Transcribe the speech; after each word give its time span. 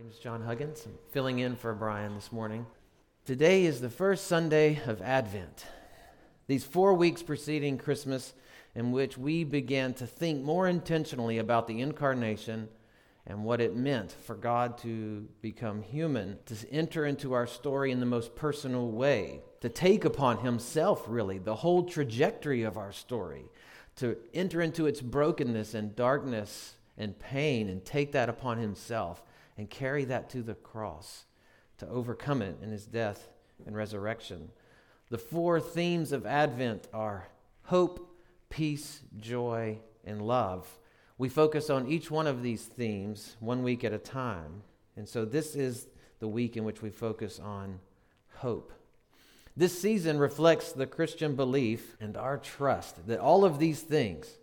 name 0.00 0.08
is 0.10 0.18
John 0.18 0.40
Huggins. 0.40 0.86
I'm 0.86 0.94
filling 1.10 1.40
in 1.40 1.56
for 1.56 1.74
Brian 1.74 2.14
this 2.14 2.32
morning. 2.32 2.64
Today 3.26 3.66
is 3.66 3.82
the 3.82 3.90
first 3.90 4.26
Sunday 4.26 4.80
of 4.86 5.02
Advent. 5.02 5.66
These 6.46 6.64
four 6.64 6.94
weeks 6.94 7.22
preceding 7.22 7.76
Christmas, 7.76 8.32
in 8.74 8.92
which 8.92 9.18
we 9.18 9.44
began 9.44 9.92
to 9.94 10.06
think 10.06 10.42
more 10.42 10.66
intentionally 10.66 11.36
about 11.36 11.66
the 11.66 11.82
incarnation 11.82 12.70
and 13.26 13.44
what 13.44 13.60
it 13.60 13.76
meant 13.76 14.10
for 14.10 14.34
God 14.34 14.78
to 14.78 15.28
become 15.42 15.82
human, 15.82 16.38
to 16.46 16.54
enter 16.72 17.04
into 17.04 17.34
our 17.34 17.46
story 17.46 17.90
in 17.90 18.00
the 18.00 18.06
most 18.06 18.34
personal 18.34 18.90
way, 18.90 19.42
to 19.60 19.68
take 19.68 20.06
upon 20.06 20.38
Himself, 20.38 21.04
really, 21.08 21.36
the 21.36 21.56
whole 21.56 21.82
trajectory 21.82 22.62
of 22.62 22.78
our 22.78 22.92
story, 22.92 23.44
to 23.96 24.16
enter 24.32 24.62
into 24.62 24.86
its 24.86 25.02
brokenness 25.02 25.74
and 25.74 25.94
darkness 25.94 26.76
and 26.96 27.18
pain 27.18 27.68
and 27.68 27.84
take 27.84 28.12
that 28.12 28.30
upon 28.30 28.56
Himself 28.56 29.22
and 29.60 29.68
carry 29.68 30.06
that 30.06 30.30
to 30.30 30.40
the 30.40 30.54
cross 30.54 31.26
to 31.76 31.86
overcome 31.86 32.40
it 32.40 32.56
in 32.62 32.70
his 32.70 32.86
death 32.86 33.28
and 33.66 33.76
resurrection. 33.76 34.48
The 35.10 35.18
four 35.18 35.60
themes 35.60 36.12
of 36.12 36.24
Advent 36.24 36.88
are 36.94 37.28
hope, 37.64 38.10
peace, 38.48 39.02
joy, 39.18 39.78
and 40.02 40.22
love. 40.22 40.66
We 41.18 41.28
focus 41.28 41.68
on 41.68 41.88
each 41.88 42.10
one 42.10 42.26
of 42.26 42.42
these 42.42 42.64
themes 42.64 43.36
one 43.38 43.62
week 43.62 43.84
at 43.84 43.92
a 43.92 43.98
time. 43.98 44.62
And 44.96 45.06
so 45.06 45.26
this 45.26 45.54
is 45.54 45.88
the 46.20 46.28
week 46.28 46.56
in 46.56 46.64
which 46.64 46.80
we 46.80 46.88
focus 46.88 47.38
on 47.38 47.80
hope. 48.36 48.72
This 49.54 49.78
season 49.78 50.18
reflects 50.18 50.72
the 50.72 50.86
Christian 50.86 51.36
belief 51.36 51.98
and 52.00 52.16
our 52.16 52.38
trust 52.38 53.06
that 53.08 53.20
all 53.20 53.44
of 53.44 53.58
these 53.58 53.82
things 53.82 54.38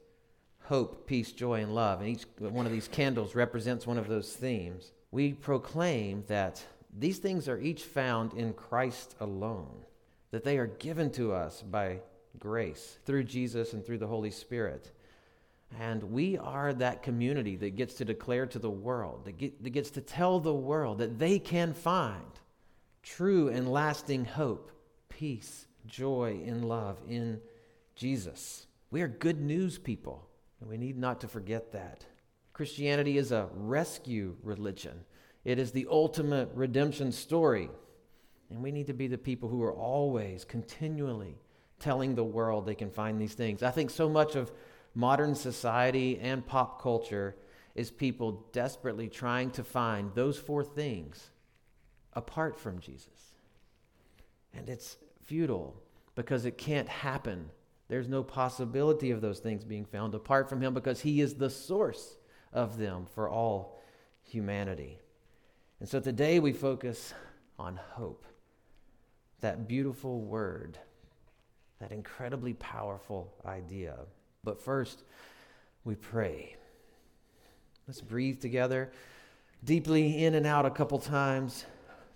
hope, 0.66 1.08
peace, 1.08 1.32
joy, 1.32 1.62
and 1.62 1.74
love 1.74 2.02
and 2.02 2.10
each 2.10 2.26
one 2.38 2.68
of 2.68 2.72
these 2.72 2.88
candles 2.88 3.34
represents 3.34 3.88
one 3.88 3.98
of 3.98 4.08
those 4.08 4.32
themes 4.34 4.92
we 5.12 5.34
proclaim 5.34 6.24
that 6.28 6.64
these 6.98 7.20
things 7.20 7.48
are 7.48 7.60
each 7.60 7.84
found 7.84 8.34
in 8.34 8.54
Christ 8.54 9.16
alone, 9.20 9.86
that 10.32 10.44
they 10.44 10.58
are 10.58 10.68
given 10.68 11.12
to 11.12 11.34
us 11.34 11.62
by 11.62 12.00
grace 12.40 12.98
through 13.06 13.24
Jesus 13.24 13.74
and 13.74 13.86
through 13.86 14.00
the 14.00 14.08
Holy 14.08 14.32
Spirit. 14.32 14.92
And 15.80 16.02
we 16.04 16.38
are 16.38 16.74
that 16.74 17.04
community 17.04 17.56
that 17.58 17.76
gets 17.76 17.96
to 17.96 18.06
declare 18.06 18.46
to 18.48 18.60
the 18.60 18.70
world, 18.70 19.26
that, 19.26 19.38
get, 19.38 19.64
that 19.64 19.72
gets 19.72 19.92
to 19.92 20.02
tell 20.02 20.40
the 20.40 20.54
world 20.54 21.00
that 21.00 21.20
they 21.20 21.40
can 21.40 21.74
find 21.74 22.24
true 23.04 23.50
and 23.50 23.72
lasting 23.72 24.26
hope, 24.26 24.72
peace, 25.10 25.68
joy, 25.86 26.42
and 26.46 26.68
love 26.68 26.98
in 27.08 27.40
Jesus. 27.96 28.66
We 28.92 29.02
are 29.02 29.08
good 29.08 29.42
news 29.42 29.78
people, 29.78 30.28
and 30.62 30.70
we 30.70 30.78
need 30.78 30.98
not 30.98 31.22
to 31.22 31.28
forget 31.28 31.74
that. 31.74 32.06
Christianity 32.58 33.20
is 33.20 33.32
a 33.32 33.50
rescue 33.54 34.36
religion, 34.42 35.06
it 35.46 35.60
is 35.60 35.72
the 35.72 35.86
ultimate 35.92 36.50
redemption 36.56 37.12
story. 37.12 37.70
And 38.50 38.64
we 38.64 38.72
need 38.72 38.88
to 38.88 38.94
be 38.94 39.06
the 39.06 39.16
people 39.16 39.48
who 39.48 39.62
are 39.62 39.76
always, 39.76 40.44
continually 40.44 41.38
telling 41.80 42.16
the 42.16 42.24
world 42.24 42.66
they 42.66 42.74
can 42.74 42.90
find 42.90 43.22
these 43.22 43.36
things. 43.36 43.62
I 43.62 43.70
think 43.70 43.92
so 43.92 44.10
much 44.10 44.36
of 44.36 44.52
modern 44.96 45.36
society 45.36 46.18
and 46.20 46.48
pop 46.48 46.82
culture 46.82 47.36
is 47.76 47.92
people 47.92 48.48
desperately 48.54 49.08
trying 49.08 49.52
to 49.52 49.64
find 49.64 50.12
those 50.16 50.40
four 50.40 50.64
things 50.64 51.30
apart 52.14 52.60
from 52.60 52.80
Jesus. 52.80 53.34
And 54.52 54.68
it's 54.68 54.98
futile 55.22 55.80
because 56.16 56.46
it 56.46 56.58
can't 56.58 56.90
happen. 56.90 57.52
There's 57.88 58.08
no 58.08 58.24
possibility 58.24 59.12
of 59.12 59.22
those 59.22 59.38
things 59.38 59.64
being 59.64 59.86
found 59.86 60.16
apart 60.16 60.50
from 60.50 60.64
Him 60.64 60.74
because 60.74 61.02
He 61.02 61.22
is 61.22 61.36
the 61.36 61.52
source 61.52 62.18
of 62.58 62.78
them 62.78 63.06
for 63.14 63.30
all 63.30 63.80
humanity. 64.24 64.98
And 65.80 65.88
so 65.88 66.00
today 66.00 66.40
we 66.40 66.52
focus 66.52 67.14
on 67.60 67.80
hope, 67.92 68.26
that 69.42 69.68
beautiful 69.68 70.22
word, 70.22 70.80
that 71.80 71.92
incredibly 71.92 72.54
powerful 72.54 73.32
idea. 73.46 73.96
But 74.44 74.60
first, 74.60 75.04
we 75.84 75.94
pray. 75.94 76.56
Let's 77.88 78.02
breathe 78.02 78.42
together, 78.42 78.92
deeply 79.64 80.26
in 80.26 80.34
and 80.34 80.48
out 80.48 80.66
a 80.66 80.72
couple 80.72 80.98
times 80.98 81.64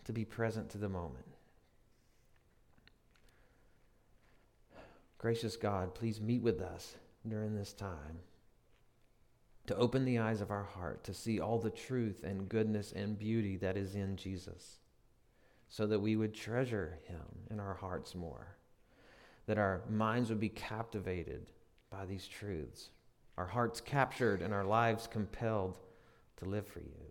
to 0.06 0.12
be 0.12 0.26
present 0.26 0.72
to 0.72 0.80
the 0.80 0.90
moment. 0.90 1.26
Gracious 5.20 5.56
God, 5.56 5.94
please 5.94 6.20
meet 6.20 6.42
with 6.42 6.62
us 6.62 6.96
during 7.28 7.56
this 7.56 7.74
time 7.74 8.18
to 9.68 9.76
open 9.76 10.06
the 10.06 10.20
eyes 10.20 10.42
of 10.42 10.52
our 10.52 10.64
heart 10.64 11.04
to 11.04 11.14
see 11.14 11.40
all 11.40 11.60
the 11.60 11.70
truth 11.70 12.24
and 12.24 12.50
goodness 12.50 12.92
and 12.92 13.18
beauty 13.18 13.58
that 13.58 13.78
is 13.78 13.96
in 13.96 14.16
Jesus, 14.16 14.80
so 15.70 15.88
that 15.88 16.00
we 16.00 16.16
would 16.16 16.34
treasure 16.34 17.00
him 17.06 17.22
in 17.50 17.60
our 17.60 17.76
hearts 17.76 18.16
more, 18.16 18.56
that 19.46 19.58
our 19.58 19.82
minds 19.90 20.30
would 20.30 20.40
be 20.40 20.50
captivated 20.50 21.52
by 21.90 22.06
these 22.06 22.28
truths, 22.28 22.90
our 23.38 23.46
hearts 23.46 23.80
captured 23.82 24.42
and 24.42 24.54
our 24.54 24.66
lives 24.66 25.08
compelled 25.08 25.78
to 26.38 26.46
live 26.46 26.68
for 26.68 26.80
you. 26.80 27.06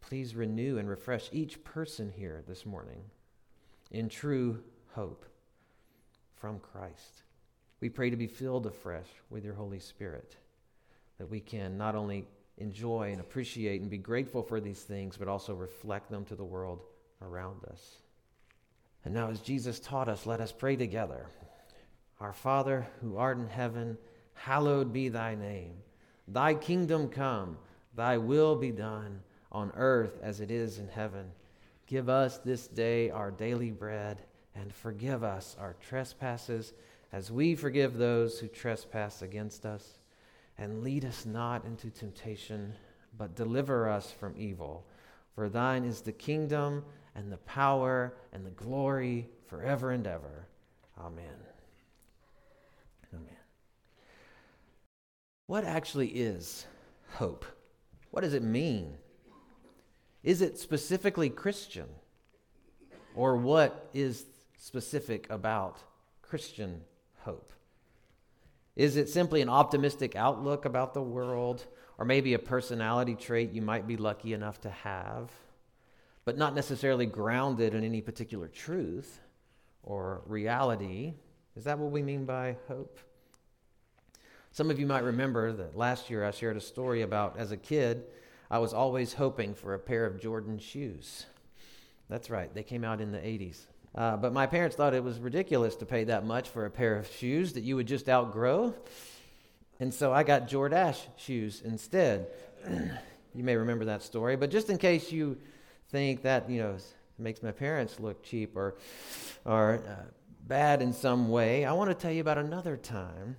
Please 0.00 0.34
renew 0.34 0.78
and 0.78 0.88
refresh 0.88 1.28
each 1.32 1.62
person 1.62 2.12
here 2.14 2.42
this 2.48 2.66
morning 2.66 3.02
in 3.90 4.08
true 4.08 4.62
hope 4.94 5.24
from 6.34 6.58
Christ. 6.58 7.22
We 7.80 7.88
pray 7.88 8.10
to 8.10 8.16
be 8.16 8.26
filled 8.26 8.66
afresh 8.66 9.08
with 9.30 9.44
your 9.44 9.54
Holy 9.54 9.78
Spirit 9.78 10.36
that 11.20 11.30
we 11.30 11.38
can 11.38 11.76
not 11.76 11.94
only 11.94 12.24
enjoy 12.56 13.10
and 13.12 13.20
appreciate 13.20 13.82
and 13.82 13.90
be 13.90 13.98
grateful 13.98 14.42
for 14.42 14.58
these 14.58 14.80
things, 14.80 15.18
but 15.18 15.28
also 15.28 15.52
reflect 15.52 16.10
them 16.10 16.24
to 16.24 16.34
the 16.34 16.42
world 16.42 16.80
around 17.20 17.62
us. 17.70 17.96
And 19.04 19.12
now, 19.12 19.28
as 19.28 19.40
Jesus 19.40 19.78
taught 19.80 20.08
us, 20.08 20.24
let 20.24 20.40
us 20.40 20.50
pray 20.50 20.76
together. 20.76 21.26
Our 22.20 22.32
Father, 22.32 22.86
who 23.02 23.18
art 23.18 23.36
in 23.36 23.48
heaven, 23.48 23.98
hallowed 24.32 24.94
be 24.94 25.10
thy 25.10 25.34
name. 25.34 25.74
Thy 26.26 26.54
kingdom 26.54 27.10
come, 27.10 27.58
thy 27.94 28.16
will 28.16 28.56
be 28.56 28.70
done 28.70 29.20
on 29.52 29.72
earth 29.74 30.18
as 30.22 30.40
it 30.40 30.50
is 30.50 30.78
in 30.78 30.88
heaven. 30.88 31.32
Give 31.86 32.08
us 32.08 32.38
this 32.38 32.66
day 32.66 33.10
our 33.10 33.30
daily 33.30 33.72
bread, 33.72 34.22
and 34.54 34.72
forgive 34.72 35.22
us 35.22 35.54
our 35.60 35.76
trespasses 35.86 36.72
as 37.12 37.30
we 37.30 37.56
forgive 37.56 37.98
those 37.98 38.38
who 38.38 38.48
trespass 38.48 39.20
against 39.20 39.66
us 39.66 40.00
and 40.60 40.84
lead 40.84 41.06
us 41.06 41.24
not 41.24 41.64
into 41.64 41.90
temptation, 41.90 42.74
but 43.16 43.34
deliver 43.34 43.88
us 43.88 44.12
from 44.12 44.34
evil. 44.36 44.86
For 45.34 45.48
thine 45.48 45.84
is 45.84 46.02
the 46.02 46.12
kingdom 46.12 46.84
and 47.14 47.32
the 47.32 47.38
power 47.38 48.14
and 48.32 48.44
the 48.44 48.50
glory 48.50 49.30
forever 49.46 49.90
and 49.90 50.06
ever. 50.06 50.46
Amen. 50.98 51.24
Amen. 53.14 53.36
What 55.46 55.64
actually 55.64 56.08
is 56.08 56.66
hope? 57.14 57.46
What 58.10 58.20
does 58.20 58.34
it 58.34 58.42
mean? 58.42 58.98
Is 60.22 60.42
it 60.42 60.58
specifically 60.58 61.30
Christian? 61.30 61.86
Or 63.14 63.36
what 63.36 63.88
is 63.94 64.26
specific 64.58 65.26
about 65.30 65.78
Christian 66.20 66.82
hope? 67.20 67.50
Is 68.80 68.96
it 68.96 69.10
simply 69.10 69.42
an 69.42 69.50
optimistic 69.50 70.16
outlook 70.16 70.64
about 70.64 70.94
the 70.94 71.02
world, 71.02 71.66
or 71.98 72.06
maybe 72.06 72.32
a 72.32 72.38
personality 72.38 73.14
trait 73.14 73.52
you 73.52 73.60
might 73.60 73.86
be 73.86 73.98
lucky 73.98 74.32
enough 74.32 74.58
to 74.62 74.70
have, 74.70 75.30
but 76.24 76.38
not 76.38 76.54
necessarily 76.54 77.04
grounded 77.04 77.74
in 77.74 77.84
any 77.84 78.00
particular 78.00 78.48
truth 78.48 79.20
or 79.82 80.22
reality? 80.24 81.12
Is 81.56 81.64
that 81.64 81.78
what 81.78 81.90
we 81.90 82.00
mean 82.00 82.24
by 82.24 82.56
hope? 82.68 82.98
Some 84.50 84.70
of 84.70 84.80
you 84.80 84.86
might 84.86 85.04
remember 85.04 85.52
that 85.52 85.76
last 85.76 86.08
year 86.08 86.24
I 86.24 86.30
shared 86.30 86.56
a 86.56 86.60
story 86.62 87.02
about 87.02 87.36
as 87.36 87.52
a 87.52 87.58
kid, 87.58 88.04
I 88.50 88.60
was 88.60 88.72
always 88.72 89.12
hoping 89.12 89.54
for 89.54 89.74
a 89.74 89.78
pair 89.78 90.06
of 90.06 90.18
Jordan 90.18 90.58
shoes. 90.58 91.26
That's 92.08 92.30
right, 92.30 92.54
they 92.54 92.62
came 92.62 92.84
out 92.84 93.02
in 93.02 93.12
the 93.12 93.18
80s. 93.18 93.58
Uh, 93.94 94.16
but 94.16 94.32
my 94.32 94.46
parents 94.46 94.76
thought 94.76 94.94
it 94.94 95.02
was 95.02 95.18
ridiculous 95.18 95.74
to 95.76 95.86
pay 95.86 96.04
that 96.04 96.24
much 96.24 96.48
for 96.48 96.66
a 96.66 96.70
pair 96.70 96.96
of 96.96 97.08
shoes 97.08 97.54
that 97.54 97.62
you 97.62 97.76
would 97.76 97.86
just 97.86 98.08
outgrow. 98.08 98.74
And 99.80 99.92
so 99.92 100.12
I 100.12 100.22
got 100.22 100.48
Jordache 100.48 101.00
shoes 101.16 101.62
instead. 101.64 102.28
you 102.68 103.42
may 103.42 103.56
remember 103.56 103.86
that 103.86 104.02
story, 104.02 104.36
but 104.36 104.50
just 104.50 104.70
in 104.70 104.78
case 104.78 105.10
you 105.10 105.38
think 105.88 106.22
that, 106.22 106.48
you 106.48 106.60
know, 106.60 106.76
makes 107.18 107.42
my 107.42 107.52
parents 107.52 107.98
look 107.98 108.22
cheap 108.22 108.56
or, 108.56 108.76
or 109.44 109.82
uh, 109.86 110.04
bad 110.46 110.82
in 110.82 110.92
some 110.92 111.28
way, 111.28 111.64
I 111.64 111.72
want 111.72 111.90
to 111.90 111.94
tell 111.94 112.12
you 112.12 112.20
about 112.20 112.38
another 112.38 112.76
time, 112.76 113.36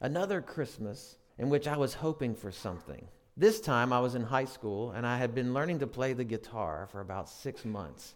another 0.00 0.40
Christmas 0.40 1.16
in 1.38 1.48
which 1.48 1.68
I 1.68 1.76
was 1.76 1.94
hoping 1.94 2.34
for 2.34 2.50
something. 2.50 3.06
This 3.36 3.60
time 3.60 3.92
I 3.92 4.00
was 4.00 4.14
in 4.14 4.22
high 4.22 4.46
school 4.46 4.92
and 4.92 5.06
I 5.06 5.18
had 5.18 5.34
been 5.34 5.52
learning 5.52 5.80
to 5.80 5.86
play 5.86 6.12
the 6.12 6.24
guitar 6.24 6.88
for 6.90 7.00
about 7.00 7.28
six 7.28 7.64
months. 7.64 8.14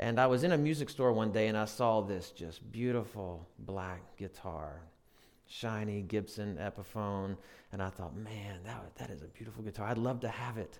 And 0.00 0.18
I 0.18 0.26
was 0.26 0.44
in 0.44 0.52
a 0.52 0.58
music 0.58 0.88
store 0.88 1.12
one 1.12 1.30
day 1.30 1.48
and 1.48 1.58
I 1.58 1.66
saw 1.66 2.00
this 2.00 2.30
just 2.30 2.72
beautiful 2.72 3.46
black 3.58 4.00
guitar, 4.16 4.80
shiny 5.46 6.00
Gibson 6.00 6.56
Epiphone. 6.56 7.36
And 7.70 7.82
I 7.82 7.90
thought, 7.90 8.16
man, 8.16 8.60
that, 8.64 8.96
that 8.96 9.10
is 9.10 9.20
a 9.20 9.26
beautiful 9.26 9.62
guitar. 9.62 9.86
I'd 9.86 9.98
love 9.98 10.20
to 10.20 10.28
have 10.30 10.56
it. 10.56 10.78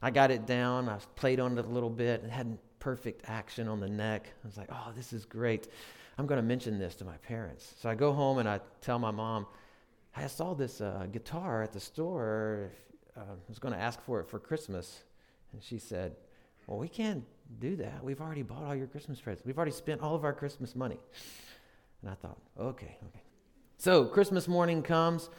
I 0.00 0.10
got 0.10 0.30
it 0.30 0.46
down. 0.46 0.88
I 0.88 0.96
played 1.14 1.40
on 1.40 1.58
it 1.58 1.66
a 1.66 1.68
little 1.68 1.90
bit 1.90 2.22
and 2.22 2.32
had 2.32 2.56
perfect 2.78 3.28
action 3.28 3.68
on 3.68 3.80
the 3.80 3.88
neck. 3.88 4.32
I 4.42 4.46
was 4.46 4.56
like, 4.56 4.70
oh, 4.72 4.92
this 4.96 5.12
is 5.12 5.26
great. 5.26 5.68
I'm 6.16 6.26
going 6.26 6.40
to 6.40 6.46
mention 6.46 6.78
this 6.78 6.94
to 6.96 7.04
my 7.04 7.18
parents. 7.18 7.74
So 7.82 7.90
I 7.90 7.94
go 7.94 8.14
home 8.14 8.38
and 8.38 8.48
I 8.48 8.60
tell 8.80 8.98
my 8.98 9.10
mom, 9.10 9.46
I 10.16 10.26
saw 10.26 10.54
this 10.54 10.80
uh, 10.80 11.06
guitar 11.12 11.62
at 11.62 11.74
the 11.74 11.80
store. 11.80 12.70
Uh, 13.14 13.20
I 13.20 13.34
was 13.46 13.58
going 13.58 13.74
to 13.74 13.80
ask 13.80 14.00
for 14.00 14.20
it 14.20 14.28
for 14.28 14.38
Christmas. 14.38 15.02
And 15.52 15.62
she 15.62 15.78
said, 15.78 16.16
Well, 16.66 16.78
we 16.78 16.88
can't 16.88 17.24
do 17.60 17.76
that. 17.76 18.02
We've 18.02 18.20
already 18.20 18.42
bought 18.42 18.64
all 18.64 18.74
your 18.74 18.86
Christmas 18.86 19.20
presents. 19.20 19.46
We've 19.46 19.56
already 19.56 19.72
spent 19.72 20.00
all 20.00 20.14
of 20.14 20.24
our 20.24 20.32
Christmas 20.32 20.74
money. 20.74 20.98
And 22.02 22.10
I 22.10 22.14
thought, 22.14 22.38
okay, 22.58 22.96
okay. 23.08 23.22
So 23.78 24.04
Christmas 24.06 24.48
morning 24.48 24.82
comes. 24.82 25.30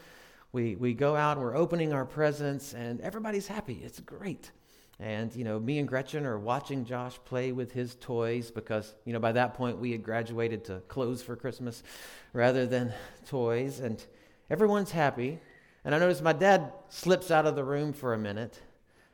We, 0.52 0.76
we 0.76 0.94
go 0.94 1.16
out 1.16 1.38
we're 1.38 1.56
opening 1.56 1.92
our 1.94 2.06
presents, 2.06 2.74
and 2.74 3.02
everybody's 3.02 3.48
happy. 3.48 3.82
It's 3.84 4.00
great. 4.00 4.52
And, 5.00 5.36
you 5.36 5.44
know, 5.44 5.60
me 5.60 5.80
and 5.80 5.88
Gretchen 5.88 6.26
are 6.26 6.40
watching 6.40 6.86
Josh 6.86 7.20
play 7.26 7.52
with 7.52 7.74
his 7.74 7.96
toys 7.96 8.52
because, 8.52 8.96
you 9.04 9.12
know, 9.12 9.20
by 9.20 9.34
that 9.34 9.54
point 9.56 9.78
we 9.78 9.92
had 9.92 10.04
graduated 10.04 10.64
to 10.66 10.80
clothes 10.88 11.22
for 11.22 11.36
Christmas 11.36 11.84
rather 12.32 12.66
than 12.66 12.94
toys. 13.28 13.82
And 13.82 14.02
everyone's 14.50 14.92
happy. 14.92 15.40
And 15.84 15.94
I 15.94 16.00
notice 16.00 16.22
my 16.22 16.34
dad 16.34 16.72
slips 16.88 17.32
out 17.32 17.46
of 17.46 17.56
the 17.56 17.64
room 17.64 17.92
for 17.92 18.14
a 18.14 18.18
minute, 18.18 18.62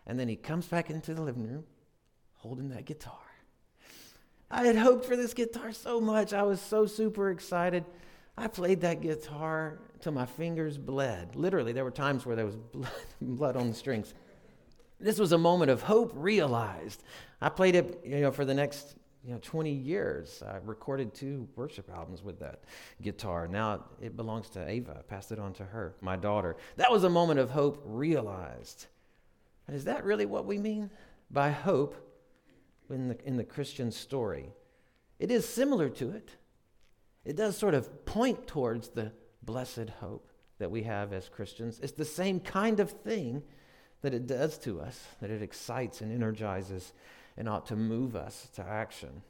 and 0.05 0.19
then 0.19 0.27
he 0.27 0.35
comes 0.35 0.67
back 0.67 0.89
into 0.89 1.13
the 1.13 1.21
living 1.21 1.47
room 1.47 1.63
holding 2.41 2.69
that 2.69 2.85
guitar. 2.85 3.13
I 4.49 4.65
had 4.65 4.75
hoped 4.75 5.05
for 5.05 5.15
this 5.15 5.33
guitar 5.33 5.71
so 5.71 6.01
much. 6.01 6.33
I 6.33 6.43
was 6.43 6.59
so 6.59 6.85
super 6.85 7.29
excited. 7.29 7.85
I 8.37 8.47
played 8.47 8.81
that 8.81 9.01
guitar 9.01 9.79
till 10.01 10.11
my 10.11 10.25
fingers 10.25 10.77
bled. 10.77 11.35
Literally, 11.35 11.71
there 11.71 11.83
were 11.83 11.91
times 11.91 12.25
where 12.25 12.35
there 12.35 12.45
was 12.45 12.55
blood, 12.73 12.91
blood 13.21 13.55
on 13.55 13.69
the 13.69 13.75
strings. 13.75 14.13
This 14.99 15.19
was 15.19 15.31
a 15.31 15.37
moment 15.37 15.71
of 15.71 15.83
hope 15.83 16.11
realized. 16.15 17.03
I 17.41 17.49
played 17.49 17.75
it, 17.75 18.01
you 18.03 18.19
know, 18.21 18.31
for 18.31 18.43
the 18.43 18.53
next 18.53 18.95
you 19.23 19.33
know 19.33 19.39
20 19.41 19.71
years. 19.71 20.43
I 20.45 20.57
recorded 20.65 21.13
two 21.13 21.47
worship 21.55 21.89
albums 21.89 22.23
with 22.23 22.39
that 22.39 22.63
guitar. 23.01 23.47
Now 23.47 23.85
it 24.01 24.17
belongs 24.17 24.49
to 24.51 24.67
Ava. 24.67 24.97
I 24.99 25.01
passed 25.03 25.31
it 25.31 25.39
on 25.39 25.53
to 25.53 25.63
her, 25.63 25.95
my 26.01 26.15
daughter. 26.15 26.57
That 26.77 26.91
was 26.91 27.03
a 27.03 27.09
moment 27.09 27.39
of 27.39 27.51
hope 27.51 27.81
realized. 27.85 28.87
And 29.67 29.75
is 29.75 29.85
that 29.85 30.03
really 30.03 30.25
what 30.25 30.45
we 30.45 30.57
mean 30.57 30.89
by 31.29 31.51
hope 31.51 31.95
in 32.91 33.09
the, 33.09 33.17
in 33.25 33.37
the 33.37 33.43
Christian 33.43 33.91
story? 33.91 34.53
It 35.19 35.31
is 35.31 35.47
similar 35.47 35.89
to 35.89 36.11
it. 36.11 36.31
It 37.23 37.35
does 37.35 37.57
sort 37.57 37.73
of 37.73 38.05
point 38.05 38.47
towards 38.47 38.89
the 38.89 39.11
blessed 39.43 39.89
hope 39.99 40.31
that 40.57 40.71
we 40.71 40.83
have 40.83 41.13
as 41.13 41.29
Christians. 41.29 41.79
It's 41.81 41.91
the 41.91 42.05
same 42.05 42.39
kind 42.39 42.79
of 42.79 42.91
thing 42.91 43.43
that 44.01 44.13
it 44.13 44.27
does 44.27 44.57
to 44.59 44.81
us, 44.81 44.99
that 45.21 45.29
it 45.29 45.41
excites 45.41 46.01
and 46.01 46.11
energizes 46.11 46.93
and 47.37 47.47
ought 47.47 47.65
to 47.67 47.75
move 47.75 48.15
us 48.15 48.49
to 48.55 48.63
action. 48.63 49.21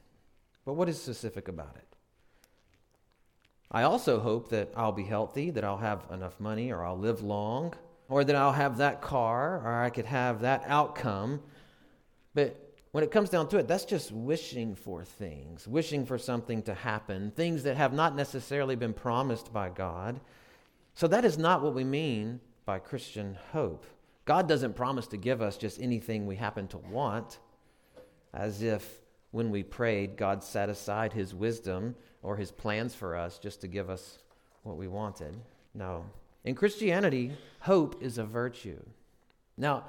But 0.64 0.74
what 0.74 0.88
is 0.88 1.00
specific 1.00 1.48
about 1.48 1.76
it? 1.76 1.96
I 3.70 3.84
also 3.84 4.20
hope 4.20 4.50
that 4.50 4.70
I'll 4.76 4.92
be 4.92 5.04
healthy, 5.04 5.50
that 5.50 5.64
I'll 5.64 5.78
have 5.78 6.04
enough 6.12 6.38
money, 6.38 6.70
or 6.70 6.84
I'll 6.84 6.98
live 6.98 7.22
long, 7.22 7.74
or 8.08 8.22
that 8.24 8.36
I'll 8.36 8.52
have 8.52 8.76
that 8.78 9.00
car, 9.00 9.62
or 9.64 9.82
I 9.82 9.88
could 9.88 10.04
have 10.04 10.42
that 10.42 10.64
outcome. 10.66 11.42
But 12.34 12.61
when 12.92 13.02
it 13.02 13.10
comes 13.10 13.30
down 13.30 13.48
to 13.48 13.58
it, 13.58 13.66
that's 13.66 13.86
just 13.86 14.12
wishing 14.12 14.74
for 14.74 15.02
things, 15.02 15.66
wishing 15.66 16.04
for 16.04 16.18
something 16.18 16.62
to 16.62 16.74
happen, 16.74 17.30
things 17.30 17.62
that 17.62 17.76
have 17.76 17.94
not 17.94 18.14
necessarily 18.14 18.76
been 18.76 18.92
promised 18.92 19.52
by 19.52 19.70
God. 19.70 20.20
So 20.94 21.08
that 21.08 21.24
is 21.24 21.38
not 21.38 21.62
what 21.62 21.74
we 21.74 21.84
mean 21.84 22.40
by 22.66 22.78
Christian 22.78 23.38
hope. 23.52 23.86
God 24.26 24.46
doesn't 24.46 24.76
promise 24.76 25.06
to 25.08 25.16
give 25.16 25.40
us 25.40 25.56
just 25.56 25.80
anything 25.80 26.26
we 26.26 26.36
happen 26.36 26.68
to 26.68 26.78
want, 26.78 27.38
as 28.34 28.62
if 28.62 29.00
when 29.30 29.50
we 29.50 29.62
prayed, 29.62 30.16
God 30.16 30.44
set 30.44 30.68
aside 30.68 31.14
his 31.14 31.34
wisdom 31.34 31.96
or 32.22 32.36
his 32.36 32.52
plans 32.52 32.94
for 32.94 33.16
us 33.16 33.38
just 33.38 33.62
to 33.62 33.68
give 33.68 33.88
us 33.88 34.18
what 34.62 34.76
we 34.76 34.86
wanted. 34.86 35.34
No. 35.74 36.04
In 36.44 36.54
Christianity, 36.54 37.32
hope 37.60 38.02
is 38.02 38.18
a 38.18 38.24
virtue. 38.24 38.80
Now, 39.56 39.84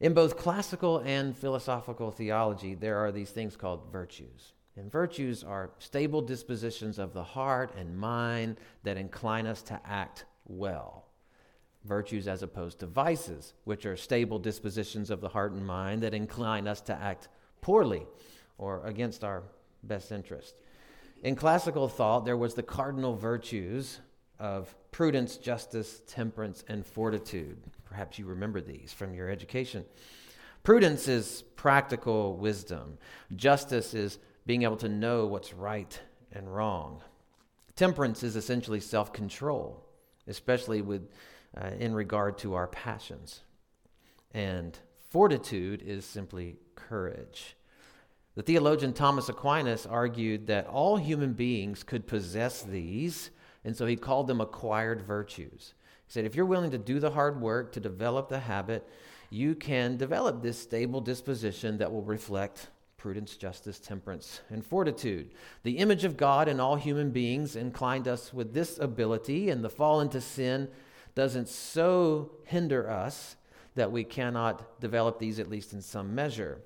in 0.00 0.14
both 0.14 0.36
classical 0.36 0.98
and 0.98 1.36
philosophical 1.36 2.10
theology, 2.10 2.74
there 2.74 2.98
are 2.98 3.12
these 3.12 3.30
things 3.30 3.56
called 3.56 3.92
virtues. 3.92 4.52
And 4.76 4.90
virtues 4.90 5.44
are 5.44 5.70
stable 5.78 6.20
dispositions 6.20 6.98
of 6.98 7.12
the 7.12 7.22
heart 7.22 7.72
and 7.78 7.96
mind 7.96 8.58
that 8.82 8.96
incline 8.96 9.46
us 9.46 9.62
to 9.62 9.80
act 9.86 10.24
well 10.46 11.04
virtues 11.84 12.26
as 12.26 12.42
opposed 12.42 12.80
to 12.80 12.86
vices, 12.86 13.54
which 13.64 13.86
are 13.86 13.96
stable 13.96 14.38
dispositions 14.38 15.10
of 15.10 15.20
the 15.20 15.28
heart 15.28 15.52
and 15.52 15.66
mind 15.66 16.02
that 16.02 16.14
incline 16.14 16.66
us 16.66 16.80
to 16.80 16.94
act 16.94 17.28
poorly 17.60 18.06
or 18.58 18.84
against 18.86 19.22
our 19.22 19.42
best 19.82 20.10
interest. 20.10 20.54
In 21.22 21.36
classical 21.36 21.88
thought, 21.88 22.24
there 22.24 22.36
was 22.36 22.54
the 22.54 22.62
cardinal 22.62 23.14
virtues 23.14 24.00
of 24.38 24.74
prudence, 24.94 25.38
justice, 25.38 26.02
temperance, 26.06 26.62
and 26.68 26.86
fortitude. 26.86 27.58
Perhaps 27.84 28.16
you 28.16 28.26
remember 28.26 28.60
these 28.60 28.92
from 28.92 29.12
your 29.12 29.28
education. 29.28 29.84
Prudence 30.62 31.08
is 31.08 31.42
practical 31.56 32.36
wisdom. 32.36 32.96
Justice 33.34 33.92
is 33.92 34.20
being 34.46 34.62
able 34.62 34.76
to 34.76 34.88
know 34.88 35.26
what's 35.26 35.52
right 35.52 36.00
and 36.30 36.54
wrong. 36.54 37.02
Temperance 37.74 38.22
is 38.22 38.36
essentially 38.36 38.78
self 38.78 39.12
control, 39.12 39.84
especially 40.28 40.80
with 40.80 41.10
uh, 41.60 41.70
in 41.80 41.92
regard 41.92 42.38
to 42.38 42.54
our 42.54 42.68
passions. 42.68 43.40
And 44.30 44.78
fortitude 45.10 45.82
is 45.82 46.04
simply 46.04 46.58
courage. 46.76 47.56
The 48.36 48.42
theologian 48.42 48.92
Thomas 48.92 49.28
Aquinas 49.28 49.86
argued 49.86 50.46
that 50.46 50.68
all 50.68 50.98
human 50.98 51.32
beings 51.32 51.82
could 51.82 52.06
possess 52.06 52.62
these, 52.62 53.32
and 53.64 53.76
so 53.76 53.86
he 53.86 53.96
called 53.96 54.26
them 54.26 54.40
acquired 54.40 55.02
virtues. 55.02 55.74
He 56.06 56.12
said, 56.12 56.24
if 56.24 56.34
you're 56.34 56.44
willing 56.44 56.70
to 56.70 56.78
do 56.78 57.00
the 57.00 57.10
hard 57.10 57.40
work 57.40 57.72
to 57.72 57.80
develop 57.80 58.28
the 58.28 58.40
habit, 58.40 58.86
you 59.30 59.54
can 59.54 59.96
develop 59.96 60.42
this 60.42 60.58
stable 60.58 61.00
disposition 61.00 61.78
that 61.78 61.90
will 61.90 62.02
reflect 62.02 62.68
prudence, 62.98 63.36
justice, 63.36 63.78
temperance, 63.78 64.40
and 64.48 64.64
fortitude. 64.64 65.30
The 65.62 65.78
image 65.78 66.04
of 66.04 66.16
God 66.16 66.48
in 66.48 66.60
all 66.60 66.76
human 66.76 67.10
beings 67.10 67.56
inclined 67.56 68.08
us 68.08 68.32
with 68.32 68.54
this 68.54 68.78
ability, 68.78 69.50
and 69.50 69.62
the 69.62 69.68
fall 69.68 70.00
into 70.00 70.20
sin 70.20 70.68
doesn't 71.14 71.48
so 71.48 72.32
hinder 72.44 72.90
us 72.90 73.36
that 73.74 73.92
we 73.92 74.04
cannot 74.04 74.80
develop 74.80 75.18
these 75.18 75.38
at 75.38 75.50
least 75.50 75.72
in 75.72 75.82
some 75.82 76.14
measure. 76.14 76.60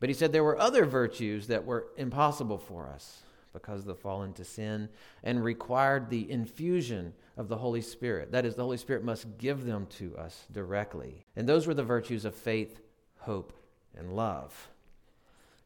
But 0.00 0.08
he 0.08 0.14
said 0.14 0.32
there 0.32 0.44
were 0.44 0.58
other 0.58 0.84
virtues 0.84 1.46
that 1.46 1.64
were 1.64 1.86
impossible 1.96 2.58
for 2.58 2.88
us 2.88 3.22
because 3.52 3.80
of 3.80 3.86
the 3.86 3.94
fall 3.94 4.22
into 4.22 4.44
sin 4.44 4.88
and 5.22 5.44
required 5.44 6.08
the 6.08 6.30
infusion 6.30 7.12
of 7.36 7.48
the 7.48 7.56
Holy 7.56 7.80
Spirit. 7.80 8.32
That 8.32 8.44
is, 8.44 8.54
the 8.54 8.62
Holy 8.62 8.76
Spirit 8.76 9.04
must 9.04 9.38
give 9.38 9.64
them 9.64 9.86
to 9.98 10.16
us 10.16 10.46
directly. 10.52 11.24
And 11.36 11.48
those 11.48 11.66
were 11.66 11.74
the 11.74 11.82
virtues 11.82 12.24
of 12.24 12.34
faith, 12.34 12.80
hope, 13.18 13.52
and 13.96 14.14
love. 14.14 14.68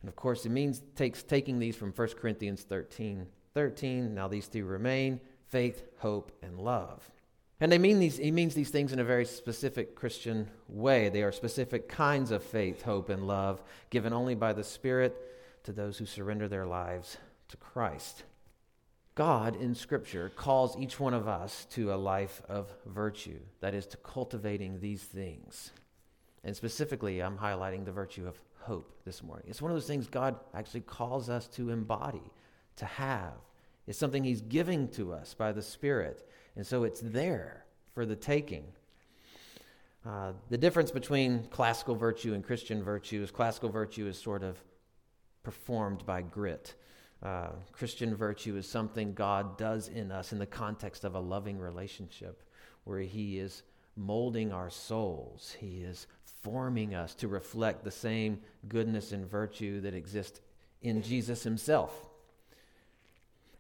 And 0.02 0.08
of 0.08 0.16
course, 0.16 0.46
it 0.46 0.50
means 0.50 0.82
takes 0.94 1.22
taking 1.22 1.58
these 1.58 1.76
from 1.76 1.92
1 1.92 2.08
Corinthians 2.20 2.62
13 2.62 3.26
13. 3.54 4.14
Now 4.14 4.28
these 4.28 4.46
three 4.48 4.60
remain 4.60 5.18
faith, 5.48 5.82
hope, 5.98 6.30
and 6.42 6.60
love. 6.60 7.10
And 7.58 7.72
they 7.72 7.78
mean 7.78 7.98
these, 7.98 8.18
he 8.18 8.30
means 8.30 8.54
these 8.54 8.68
things 8.68 8.92
in 8.92 8.98
a 8.98 9.04
very 9.04 9.24
specific 9.24 9.94
Christian 9.94 10.50
way. 10.68 11.08
They 11.08 11.22
are 11.22 11.32
specific 11.32 11.88
kinds 11.88 12.30
of 12.30 12.42
faith, 12.42 12.82
hope, 12.82 13.08
and 13.08 13.26
love 13.26 13.62
given 13.88 14.12
only 14.12 14.34
by 14.34 14.52
the 14.52 14.62
Spirit 14.62 15.16
to 15.64 15.72
those 15.72 15.96
who 15.96 16.04
surrender 16.04 16.48
their 16.48 16.66
lives 16.66 17.16
to 17.48 17.56
Christ. 17.56 18.24
God 19.14 19.56
in 19.56 19.74
Scripture 19.74 20.30
calls 20.36 20.76
each 20.78 21.00
one 21.00 21.14
of 21.14 21.26
us 21.26 21.66
to 21.70 21.92
a 21.92 21.96
life 21.96 22.42
of 22.48 22.68
virtue, 22.84 23.38
that 23.60 23.74
is, 23.74 23.86
to 23.86 23.96
cultivating 23.96 24.80
these 24.80 25.02
things. 25.02 25.70
And 26.44 26.54
specifically, 26.54 27.20
I'm 27.20 27.38
highlighting 27.38 27.84
the 27.84 27.92
virtue 27.92 28.28
of 28.28 28.38
hope 28.60 28.92
this 29.04 29.22
morning. 29.22 29.46
It's 29.48 29.62
one 29.62 29.70
of 29.70 29.76
those 29.76 29.86
things 29.86 30.06
God 30.06 30.36
actually 30.54 30.82
calls 30.82 31.30
us 31.30 31.46
to 31.48 31.70
embody, 31.70 32.30
to 32.76 32.84
have. 32.84 33.32
It's 33.86 33.98
something 33.98 34.22
He's 34.22 34.42
giving 34.42 34.88
to 34.90 35.12
us 35.12 35.32
by 35.32 35.52
the 35.52 35.62
Spirit. 35.62 36.28
And 36.56 36.66
so 36.66 36.84
it's 36.84 37.00
there 37.00 37.64
for 37.94 38.04
the 38.04 38.16
taking. 38.16 38.64
Uh, 40.04 40.32
the 40.50 40.58
difference 40.58 40.90
between 40.90 41.44
classical 41.50 41.94
virtue 41.94 42.34
and 42.34 42.44
Christian 42.44 42.82
virtue 42.82 43.22
is 43.22 43.30
classical 43.30 43.70
virtue 43.70 44.06
is 44.06 44.18
sort 44.18 44.42
of 44.42 44.56
performed 45.42 46.04
by 46.04 46.22
grit. 46.22 46.74
Uh, 47.22 47.48
Christian 47.72 48.14
virtue 48.14 48.56
is 48.56 48.68
something 48.68 49.14
God 49.14 49.56
does 49.56 49.88
in 49.88 50.12
us 50.12 50.32
in 50.32 50.38
the 50.38 50.46
context 50.46 51.04
of 51.04 51.14
a 51.14 51.20
loving 51.20 51.58
relationship 51.58 52.42
where 52.84 53.00
He 53.00 53.38
is 53.38 53.62
molding 53.96 54.52
our 54.52 54.70
souls. 54.70 55.56
He 55.58 55.82
is 55.82 56.06
forming 56.42 56.94
us 56.94 57.14
to 57.16 57.28
reflect 57.28 57.82
the 57.82 57.90
same 57.90 58.40
goodness 58.68 59.12
and 59.12 59.28
virtue 59.28 59.80
that 59.80 59.94
exist 59.94 60.40
in 60.82 61.02
Jesus 61.02 61.42
Himself. 61.42 62.08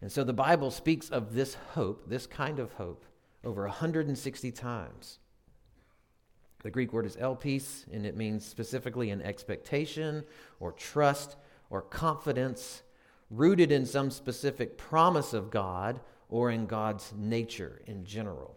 And 0.02 0.12
so 0.12 0.22
the 0.22 0.32
Bible 0.32 0.70
speaks 0.70 1.08
of 1.08 1.34
this 1.34 1.54
hope, 1.72 2.08
this 2.08 2.26
kind 2.26 2.58
of 2.58 2.74
hope, 2.74 3.04
over 3.42 3.62
160 3.62 4.52
times. 4.52 5.18
The 6.62 6.70
Greek 6.70 6.92
word 6.92 7.06
is 7.06 7.16
elpis, 7.16 7.86
and 7.92 8.04
it 8.04 8.16
means 8.16 8.44
specifically 8.44 9.10
an 9.10 9.22
expectation 9.22 10.24
or 10.60 10.72
trust 10.72 11.36
or 11.70 11.80
confidence 11.80 12.82
rooted 13.30 13.72
in 13.72 13.86
some 13.86 14.10
specific 14.10 14.78
promise 14.78 15.32
of 15.32 15.50
God 15.50 16.00
or 16.28 16.50
in 16.50 16.66
God's 16.66 17.12
nature 17.16 17.80
in 17.86 18.04
general. 18.04 18.56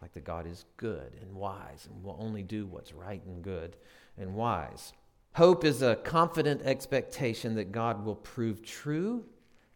Like 0.00 0.12
that 0.14 0.24
God 0.24 0.46
is 0.46 0.64
good 0.76 1.12
and 1.20 1.34
wise 1.34 1.88
and 1.88 2.02
will 2.02 2.16
only 2.18 2.42
do 2.42 2.66
what's 2.66 2.92
right 2.92 3.22
and 3.24 3.42
good 3.42 3.76
and 4.18 4.34
wise. 4.34 4.92
Hope 5.34 5.64
is 5.64 5.80
a 5.80 5.96
confident 5.96 6.62
expectation 6.62 7.54
that 7.54 7.72
God 7.72 8.04
will 8.04 8.16
prove 8.16 8.62
true 8.62 9.24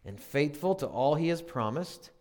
and 0.05 0.19
faithful 0.19 0.75
to 0.75 0.85
all 0.85 1.15
he 1.15 1.29
has 1.29 1.41
promised 1.41 2.11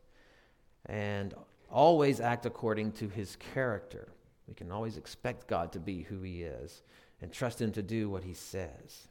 and 0.87 1.35
always 1.71 2.21
act 2.21 2.47
according 2.47 2.93
to 2.93 3.09
his 3.09 3.37
character. 3.37 4.09
We 4.47 4.55
can 4.55 4.71
always 4.71 4.97
expect 4.97 5.49
God 5.49 5.73
to 5.73 5.81
be 5.81 6.03
who 6.03 6.23
he 6.23 6.43
is 6.43 6.83
and 7.21 7.33
trust 7.33 7.61
him 7.61 7.73
to 7.73 7.83
do 7.83 8.09
what 8.09 8.25
he 8.25 8.35
says. 8.35 9.09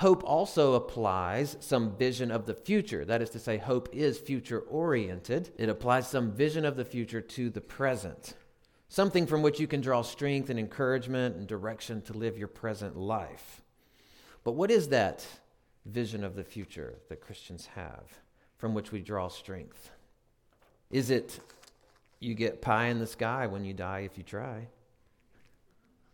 Hope 0.00 0.24
also 0.24 0.72
applies 0.72 1.58
some 1.60 1.94
vision 1.94 2.30
of 2.30 2.46
the 2.46 2.54
future. 2.54 3.04
That 3.04 3.20
is 3.20 3.28
to 3.30 3.38
say, 3.38 3.58
hope 3.58 3.90
is 3.92 4.18
future 4.18 4.60
oriented. 4.60 5.50
It 5.58 5.68
applies 5.68 6.08
some 6.08 6.32
vision 6.32 6.64
of 6.64 6.76
the 6.76 6.86
future 6.86 7.20
to 7.20 7.50
the 7.50 7.60
present, 7.60 8.32
something 8.88 9.26
from 9.26 9.42
which 9.42 9.60
you 9.60 9.66
can 9.66 9.82
draw 9.82 10.00
strength 10.00 10.48
and 10.48 10.58
encouragement 10.58 11.36
and 11.36 11.46
direction 11.46 12.00
to 12.02 12.14
live 12.14 12.38
your 12.38 12.48
present 12.48 12.96
life. 12.96 13.60
But 14.42 14.52
what 14.52 14.70
is 14.70 14.88
that 14.88 15.26
vision 15.84 16.24
of 16.24 16.34
the 16.34 16.44
future 16.44 16.94
that 17.10 17.20
Christians 17.20 17.66
have 17.74 18.20
from 18.56 18.72
which 18.72 18.92
we 18.92 19.02
draw 19.02 19.28
strength? 19.28 19.90
Is 20.90 21.10
it 21.10 21.40
you 22.20 22.32
get 22.34 22.62
pie 22.62 22.86
in 22.86 23.00
the 23.00 23.06
sky 23.06 23.46
when 23.48 23.66
you 23.66 23.74
die 23.74 24.00
if 24.10 24.16
you 24.16 24.24
try? 24.24 24.66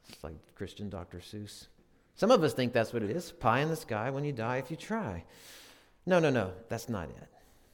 It's 0.08 0.24
like 0.24 0.34
Christian 0.56 0.90
Dr. 0.90 1.18
Seuss. 1.18 1.68
Some 2.16 2.30
of 2.30 2.42
us 2.42 2.54
think 2.54 2.72
that's 2.72 2.92
what 2.92 3.02
it 3.02 3.10
is 3.10 3.30
pie 3.32 3.60
in 3.60 3.68
the 3.68 3.76
sky 3.76 4.10
when 4.10 4.24
you 4.24 4.32
die 4.32 4.56
if 4.56 4.70
you 4.70 4.76
try. 4.76 5.24
No, 6.06 6.18
no, 6.18 6.30
no, 6.30 6.52
that's 6.68 6.88
not 6.88 7.10
it. 7.10 7.28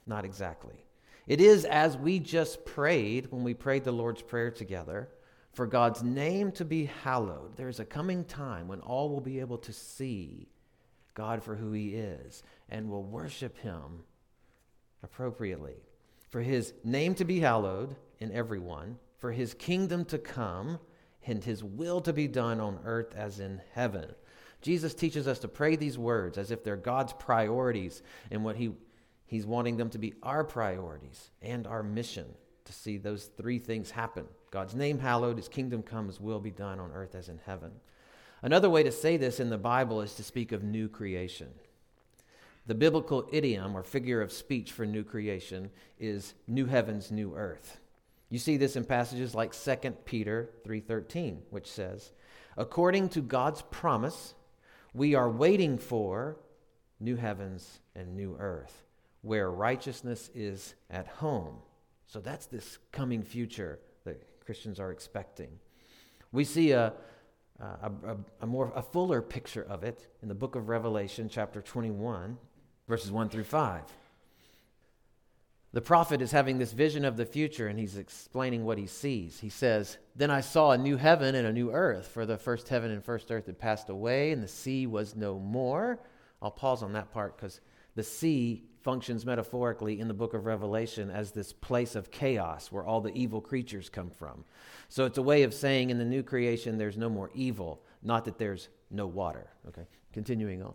Not 0.07 0.25
exactly. 0.25 0.85
It 1.27 1.41
is 1.41 1.65
as 1.65 1.97
we 1.97 2.19
just 2.19 2.65
prayed 2.65 3.31
when 3.31 3.45
we 3.45 3.55
prayed 3.55 3.85
the 3.85 3.93
Lord's 3.93 4.23
Prayer 4.23 4.51
together 4.51 5.09
for 5.53 5.67
God's 5.67 6.03
name 6.03 6.51
to 6.53 6.65
be 6.65 6.87
hallowed. 6.87 7.57
There's 7.57 7.79
a 7.79 7.85
coming 7.85 8.25
time 8.25 8.67
when 8.67 8.81
all 8.81 9.11
will 9.11 9.21
be 9.21 9.39
able 9.39 9.59
to 9.59 9.73
see 9.73 10.49
God 11.15 11.45
for 11.45 11.55
who 11.55 11.73
He 11.73 11.95
is 11.95 12.43
and 12.69 12.91
will 12.91 13.05
worship 13.05 13.59
Him 13.59 14.03
appropriately. 15.05 15.77
For 16.31 16.41
His 16.41 16.73
name 16.83 17.15
to 17.17 17.25
be 17.25 17.39
hallowed 17.39 17.95
in 18.19 18.33
everyone, 18.33 18.99
for 19.19 19.31
His 19.31 19.55
kingdom 19.55 20.05
to 20.07 20.19
come, 20.19 20.81
and 21.27 21.45
His 21.45 21.63
will 21.63 22.01
to 22.01 22.13
be 22.13 22.27
done 22.27 22.59
on 22.59 22.81
earth 22.85 23.15
as 23.15 23.39
in 23.39 23.61
heaven. 23.73 24.07
Jesus 24.63 24.95
teaches 24.95 25.29
us 25.29 25.41
to 25.41 25.49
pray 25.49 25.77
these 25.77 25.99
words 25.99 26.39
as 26.39 26.51
if 26.51 26.65
they're 26.65 26.77
God's 26.77 27.13
priorities 27.13 28.03
and 28.31 28.45
what 28.45 28.57
he, 28.57 28.73
He's 29.27 29.45
wanting 29.45 29.77
them 29.77 29.91
to 29.91 29.99
be 29.99 30.15
our 30.23 30.45
priorities 30.45 31.31
and 31.43 31.67
our 31.67 31.83
mission 31.83 32.27
to 32.65 32.73
see 32.73 32.97
those 32.97 33.25
three 33.37 33.59
things 33.59 33.91
happen 33.91 34.27
God's 34.53 34.75
name 34.75 34.99
hallowed, 34.99 35.39
His 35.39 35.49
kingdom 35.49 35.83
come, 35.83 36.07
His 36.07 36.21
will 36.21 36.39
be 36.39 36.51
done 36.51 36.79
on 36.79 36.93
earth 36.93 37.15
as 37.15 37.29
in 37.31 37.41
heaven. 37.47 37.73
Another 38.43 38.69
way 38.69 38.83
to 38.83 38.93
say 38.93 39.17
this 39.17 39.41
in 39.41 39.49
the 39.49 39.59
Bible 39.59 40.03
is 40.03 40.15
to 40.15 40.23
speak 40.23 40.53
of 40.53 40.63
new 40.63 40.89
creation. 40.89 41.49
The 42.67 42.75
biblical 42.75 43.29
idiom 43.33 43.75
or 43.75 43.83
figure 43.83 44.21
of 44.21 44.31
speech 44.31 44.71
for 44.71 44.85
new 44.85 45.05
creation 45.05 45.71
is 45.99 46.35
new 46.47 46.67
heavens, 46.67 47.11
new 47.11 47.35
earth. 47.35 47.79
You 48.29 48.39
see 48.39 48.59
this 48.59 48.77
in 48.77 48.85
passages 48.85 49.35
like 49.35 49.55
2 49.55 50.05
Peter 50.05 50.51
3:13, 50.65 51.43
which 51.51 51.71
says, 51.71 52.13
"According 52.57 53.09
to 53.11 53.23
God's 53.23 53.63
promise, 53.63 54.35
we 54.95 55.15
are 55.15 55.31
waiting 55.31 55.79
for 55.79 56.37
new 57.01 57.17
heavens 57.17 57.81
and 57.95 58.15
new 58.15 58.37
earth 58.39 58.85
where 59.23 59.51
righteousness 59.51 60.31
is 60.35 60.75
at 60.91 61.07
home. 61.07 61.57
So 62.07 62.21
that's 62.21 62.47
this 62.47 62.79
coming 62.91 63.23
future 63.23 63.79
that 64.05 64.45
Christians 64.45 64.79
are 64.81 64.91
expecting. 64.91 65.49
We 66.33 66.45
see 66.45 66.73
a, 66.73 66.93
a, 67.61 67.91
a, 68.07 68.17
a, 68.43 68.47
more 68.47 68.73
a 68.75 68.83
fuller 68.83 69.23
picture 69.23 69.63
of 69.63 69.85
it 69.85 70.09
in 70.23 70.29
the 70.29 70.35
book 70.35 70.57
of 70.57 70.69
Revelation, 70.69 71.29
chapter 71.29 71.63
21, 71.63 72.37
verses 72.89 73.11
1 73.11 73.29
through 73.29 73.45
5. 73.45 73.83
The 75.73 75.81
prophet 75.81 76.21
is 76.21 76.33
having 76.33 76.59
this 76.59 76.73
vision 76.73 77.05
of 77.05 77.17
the 77.17 77.25
future 77.25 77.67
and 77.67 77.79
he's 77.79 77.97
explaining 77.97 78.65
what 78.65 78.77
he 78.77 78.87
sees. 78.87 79.41
He 79.41 79.49
says, 79.49 79.97
Then 80.15 80.31
I 80.31 80.43
saw 80.43 80.73
a 80.73 80.79
new 80.79 80.99
heaven 80.99 81.35
and 81.35 81.47
a 81.47 81.53
new 81.53 81.73
earth, 81.73 82.09
for 82.09 82.27
the 82.27 82.37
first 82.37 82.69
heaven 82.69 82.91
and 82.91 83.03
first 83.03 83.31
earth 83.31 83.47
had 83.47 83.59
passed 83.59 83.89
away, 83.89 84.33
and 84.33 84.43
the 84.43 84.49
sea 84.49 84.87
was 84.87 85.17
no 85.17 85.39
more. 85.39 85.99
I'll 86.43 86.51
pause 86.51 86.83
on 86.83 86.93
that 86.93 87.11
part 87.11 87.37
because 87.37 87.61
the 87.95 88.03
sea 88.03 88.65
functions 88.83 89.25
metaphorically 89.25 90.01
in 90.01 90.09
the 90.09 90.15
book 90.15 90.35
of 90.35 90.45
Revelation 90.45 91.09
as 91.09 91.31
this 91.31 91.53
place 91.53 91.95
of 91.95 92.11
chaos 92.11 92.71
where 92.71 92.85
all 92.85 93.01
the 93.01 93.15
evil 93.15 93.41
creatures 93.41 93.89
come 93.89 94.11
from. 94.11 94.45
So 94.89 95.07
it's 95.07 95.19
a 95.19 95.23
way 95.23 95.43
of 95.45 95.55
saying 95.55 95.91
in 95.91 95.99
the 95.99 96.05
new 96.05 96.23
creation 96.23 96.77
there's 96.77 96.99
no 96.99 97.09
more 97.09 97.31
evil, 97.35 97.83
not 98.03 98.25
that 98.27 98.39
there's 98.39 98.69
no 98.91 99.07
water. 99.07 99.49
Okay, 99.69 99.87
continuing 100.13 100.63
on. 100.63 100.75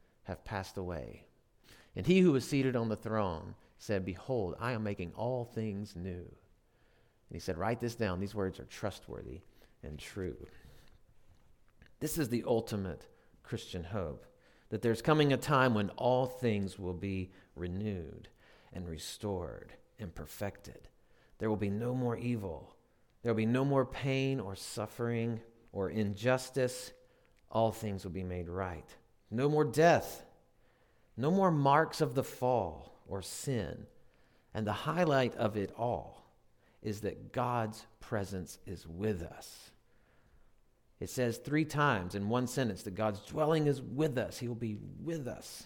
have 0.31 0.43
passed 0.43 0.77
away. 0.77 1.25
And 1.95 2.07
he 2.07 2.19
who 2.19 2.31
was 2.31 2.47
seated 2.47 2.75
on 2.75 2.89
the 2.89 2.95
throne 2.95 3.55
said, 3.77 4.05
Behold, 4.05 4.55
I 4.59 4.71
am 4.71 4.83
making 4.83 5.11
all 5.15 5.45
things 5.45 5.95
new. 5.95 6.11
And 6.11 7.33
he 7.33 7.39
said, 7.39 7.57
Write 7.57 7.79
this 7.79 7.95
down. 7.95 8.19
These 8.19 8.35
words 8.35 8.59
are 8.59 8.65
trustworthy 8.65 9.41
and 9.83 9.99
true. 9.99 10.37
This 11.99 12.17
is 12.17 12.29
the 12.29 12.43
ultimate 12.47 13.07
Christian 13.43 13.83
hope 13.83 14.25
that 14.69 14.81
there's 14.81 15.01
coming 15.01 15.33
a 15.33 15.37
time 15.37 15.73
when 15.73 15.89
all 15.91 16.25
things 16.25 16.79
will 16.79 16.93
be 16.93 17.31
renewed 17.55 18.29
and 18.71 18.87
restored 18.87 19.73
and 19.99 20.15
perfected. 20.15 20.87
There 21.39 21.49
will 21.49 21.57
be 21.57 21.69
no 21.69 21.93
more 21.93 22.17
evil. 22.17 22.75
There 23.21 23.33
will 23.33 23.37
be 23.37 23.45
no 23.45 23.65
more 23.65 23.85
pain 23.85 24.39
or 24.39 24.55
suffering 24.55 25.41
or 25.73 25.89
injustice. 25.89 26.93
All 27.51 27.71
things 27.71 28.05
will 28.05 28.11
be 28.11 28.23
made 28.23 28.47
right. 28.47 28.95
No 29.31 29.49
more 29.49 29.63
death. 29.63 30.23
No 31.17 31.31
more 31.31 31.51
marks 31.51 32.01
of 32.01 32.13
the 32.13 32.23
fall 32.23 32.93
or 33.07 33.21
sin. 33.21 33.87
And 34.53 34.67
the 34.67 34.73
highlight 34.73 35.35
of 35.35 35.55
it 35.55 35.71
all 35.77 36.25
is 36.83 37.01
that 37.01 37.31
God's 37.31 37.85
presence 37.99 38.59
is 38.67 38.85
with 38.85 39.21
us. 39.21 39.71
It 40.99 41.09
says 41.09 41.37
three 41.37 41.65
times 41.65 42.15
in 42.15 42.29
one 42.29 42.47
sentence 42.47 42.83
that 42.83 42.95
God's 42.95 43.21
dwelling 43.21 43.67
is 43.67 43.81
with 43.81 44.17
us. 44.17 44.37
He 44.37 44.47
will 44.47 44.55
be 44.55 44.77
with 45.03 45.27
us. 45.27 45.63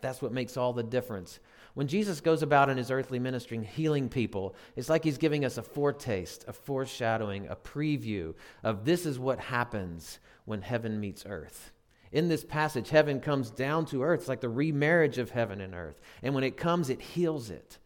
That's 0.00 0.20
what 0.20 0.32
makes 0.32 0.56
all 0.56 0.72
the 0.72 0.82
difference. 0.82 1.38
When 1.74 1.88
Jesus 1.88 2.20
goes 2.20 2.42
about 2.42 2.70
in 2.70 2.76
his 2.76 2.90
earthly 2.90 3.18
ministry 3.18 3.62
healing 3.62 4.08
people, 4.08 4.54
it's 4.76 4.88
like 4.88 5.04
he's 5.04 5.18
giving 5.18 5.44
us 5.44 5.58
a 5.58 5.62
foretaste, 5.62 6.44
a 6.48 6.52
foreshadowing, 6.52 7.46
a 7.48 7.56
preview 7.56 8.34
of 8.64 8.84
this 8.84 9.06
is 9.06 9.18
what 9.18 9.38
happens 9.38 10.18
when 10.44 10.62
heaven 10.62 10.98
meets 10.98 11.24
earth. 11.26 11.72
In 12.16 12.28
this 12.28 12.46
passage, 12.46 12.88
heaven 12.88 13.20
comes 13.20 13.50
down 13.50 13.84
to 13.86 14.02
earth. 14.02 14.20
It's 14.20 14.28
like 14.30 14.40
the 14.40 14.48
remarriage 14.48 15.18
of 15.18 15.28
heaven 15.28 15.60
and 15.60 15.74
earth. 15.74 16.00
And 16.22 16.34
when 16.34 16.44
it 16.44 16.56
comes, 16.56 16.88
it 16.88 17.02
heals 17.02 17.50
it, 17.50 17.76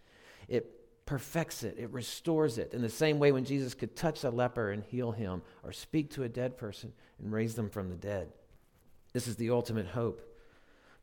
it 0.47 0.71
perfects 1.05 1.65
it, 1.65 1.75
it 1.77 1.91
restores 1.91 2.57
it. 2.57 2.73
In 2.73 2.81
the 2.81 2.89
same 2.89 3.19
way, 3.19 3.33
when 3.33 3.45
Jesus 3.45 3.75
could 3.75 3.97
touch 3.97 4.23
a 4.23 4.31
leper 4.31 4.71
and 4.71 4.85
heal 4.85 5.11
him, 5.11 5.43
or 5.65 5.73
speak 5.73 6.13
to 6.13 6.23
a 6.23 6.29
dead 6.29 6.57
person 6.57 6.93
and 7.19 7.33
raise 7.33 7.57
them 7.57 7.69
from 7.69 7.89
the 7.89 7.97
dead. 7.97 8.29
This 9.13 9.27
is 9.27 9.35
the 9.35 9.51
ultimate 9.51 9.89
hope. 9.89 10.23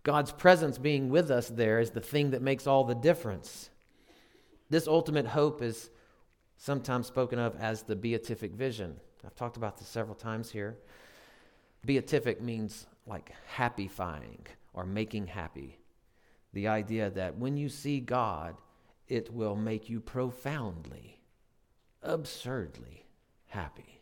God's 0.03 0.31
presence 0.31 0.77
being 0.77 1.09
with 1.09 1.29
us 1.29 1.49
there 1.49 1.81
is 1.81 1.89
the 1.89 1.99
thing 1.99 2.31
that 2.31 2.41
makes 2.41 2.65
all 2.65 2.85
the 2.85 2.95
difference. 2.95 3.69
This 4.69 4.87
ultimate 4.87 5.27
hope 5.27 5.61
is 5.61 5.89
sometimes 6.55 7.07
spoken 7.07 7.39
of 7.39 7.57
as 7.59 7.81
the 7.81 7.97
beatific 7.97 8.53
vision. 8.53 8.95
I've 9.25 9.35
talked 9.35 9.57
about 9.57 9.79
this 9.79 9.89
several 9.89 10.15
times 10.15 10.49
here. 10.49 10.77
Beatific 11.85 12.41
means 12.41 12.87
like 13.07 13.33
happifying 13.55 14.39
or 14.73 14.85
making 14.85 15.27
happy. 15.27 15.79
The 16.53 16.67
idea 16.67 17.09
that 17.11 17.37
when 17.37 17.57
you 17.57 17.69
see 17.69 17.99
God, 17.99 18.55
it 19.07 19.33
will 19.33 19.55
make 19.55 19.89
you 19.89 19.99
profoundly, 19.99 21.21
absurdly 22.03 23.05
happy. 23.47 24.01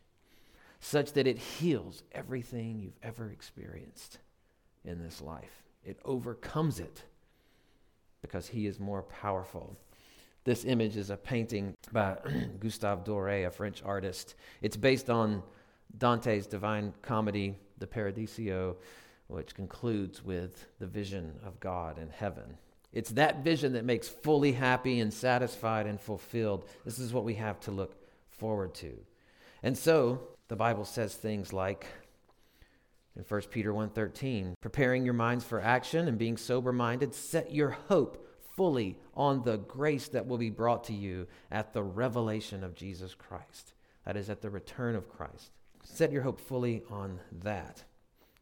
such 0.79 1.13
that 1.13 1.25
it 1.27 1.37
heals 1.39 2.03
everything 2.11 2.79
you've 2.79 2.99
ever 3.01 3.31
experienced 3.31 4.19
in 4.83 5.01
this 5.01 5.21
life. 5.21 5.63
It 5.83 5.99
overcomes 6.05 6.79
it 6.79 7.03
because 8.21 8.47
he 8.49 8.67
is 8.67 8.79
more 8.79 9.01
powerful. 9.03 9.77
This 10.43 10.63
image 10.65 10.95
is 10.95 11.09
a 11.09 11.17
painting 11.17 11.73
by 11.91 12.17
Gustave 12.59 13.03
Doré, 13.03 13.47
a 13.47 13.51
French 13.51 13.81
artist. 13.83 14.35
It's 14.61 14.77
based 14.77 15.09
on 15.09 15.41
Dante's 15.97 16.45
Divine 16.45 16.93
Comedy, 17.01 17.55
the 17.77 17.87
Paradiso, 17.87 18.77
which 19.27 19.55
concludes 19.55 20.23
with 20.23 20.67
the 20.79 20.87
vision 20.87 21.39
of 21.45 21.59
God 21.59 21.97
in 21.97 22.09
heaven. 22.09 22.57
It's 22.93 23.11
that 23.11 23.43
vision 23.43 23.73
that 23.73 23.83
makes 23.83 24.07
fully 24.07 24.53
happy 24.53 24.99
and 24.99 25.13
satisfied 25.13 25.85
and 25.85 25.99
fulfilled. 25.99 26.65
This 26.85 26.99
is 26.99 27.11
what 27.11 27.25
we 27.25 27.33
have 27.35 27.59
to 27.61 27.71
look 27.71 27.95
forward 28.29 28.73
to. 28.75 28.93
And 29.63 29.77
so, 29.77 30.27
the 30.47 30.55
Bible 30.55 30.85
says 30.85 31.15
things 31.15 31.51
like 31.51 31.87
in 33.15 33.23
1 33.23 33.49
Peter 33.49 33.73
1:13, 33.73 34.55
preparing 34.61 35.05
your 35.05 35.13
minds 35.13 35.43
for 35.43 35.59
action 35.59 36.07
and 36.07 36.17
being 36.17 36.37
sober-minded, 36.37 37.15
set 37.15 37.51
your 37.51 37.71
hope 37.71 38.27
fully 38.55 38.97
on 39.15 39.43
the 39.43 39.57
grace 39.57 40.07
that 40.09 40.27
will 40.27 40.37
be 40.37 40.49
brought 40.49 40.83
to 40.85 40.93
you 40.93 41.27
at 41.51 41.73
the 41.73 41.83
revelation 41.83 42.63
of 42.63 42.75
Jesus 42.75 43.15
Christ. 43.15 43.73
That 44.05 44.15
is, 44.17 44.29
at 44.29 44.41
the 44.41 44.49
return 44.49 44.95
of 44.95 45.09
Christ. 45.09 45.51
Set 45.85 46.11
your 46.11 46.23
hope 46.23 46.41
fully 46.41 46.83
on 46.89 47.19
that. 47.43 47.83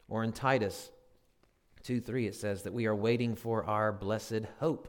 Or 0.08 0.24
in 0.24 0.32
Titus 0.32 0.92
2 1.84 2.00
3, 2.00 2.28
it 2.28 2.36
says 2.36 2.64
that 2.64 2.74
we 2.74 2.86
are 2.86 2.96
waiting 2.96 3.36
for 3.36 3.66
our 3.66 3.92
blessed 3.92 4.44
hope, 4.60 4.88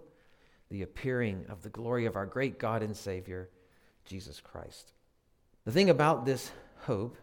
the 0.71 0.83
appearing 0.83 1.45
of 1.49 1.63
the 1.63 1.69
glory 1.69 2.07
of 2.07 2.17
our 2.17 2.27
great 2.27 2.59
God 2.59 2.83
and 2.83 2.97
Savior, 2.97 3.51
Jesus 4.05 4.41
Christ. 4.41 4.93
The 5.65 5.73
thing 5.73 5.91
about 5.91 6.25
this 6.25 6.51
hope 6.83 7.19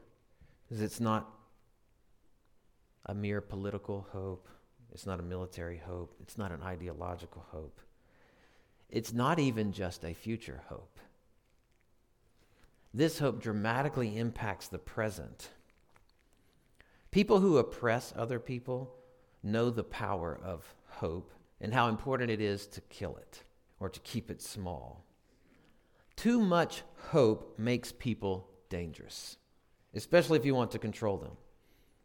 is 0.70 0.82
it's 0.82 1.00
not 1.00 1.30
a 3.06 3.14
mere 3.14 3.42
political 3.42 4.08
hope. 4.12 4.48
It's 4.92 5.06
not 5.06 5.20
a 5.20 5.24
military 5.24 5.78
hope. 5.78 6.14
It's 6.22 6.38
not 6.38 6.52
an 6.52 6.62
ideological 6.62 7.46
hope. 7.52 7.80
It's 8.90 9.14
not 9.14 9.40
even 9.40 9.72
just 9.72 10.04
a 10.04 10.14
future 10.14 10.62
hope. 10.68 11.00
This 12.94 13.20
hope 13.20 13.42
dramatically 13.42 14.18
impacts 14.18 14.68
the 14.68 14.78
present. 14.78 15.50
People 17.10 17.40
who 17.40 17.58
oppress 17.58 18.14
other 18.16 18.40
people 18.40 18.94
know 19.44 19.70
the 19.70 19.84
power 19.84 20.38
of 20.44 20.74
hope 20.88 21.32
and 21.62 21.74
how 21.74 21.88
important 21.88 22.30
it 22.30 22.42
is 22.42 22.68
to 22.68 22.82
kill 22.82 23.16
it 23.16 23.44
or 23.80 23.90
to 23.90 24.00
keep 24.02 24.30
it 24.30 24.42
small. 24.42 25.06
Too 26.16 26.40
much 26.40 26.84
hope 27.10 27.58
makes 27.58 27.92
people 27.92 28.48
dangerous, 28.70 29.38
especially 29.94 30.38
if 30.38 30.46
you 30.46 30.54
want 30.54 30.72
to 30.72 30.80
control 30.80 31.18
them. 31.18 31.38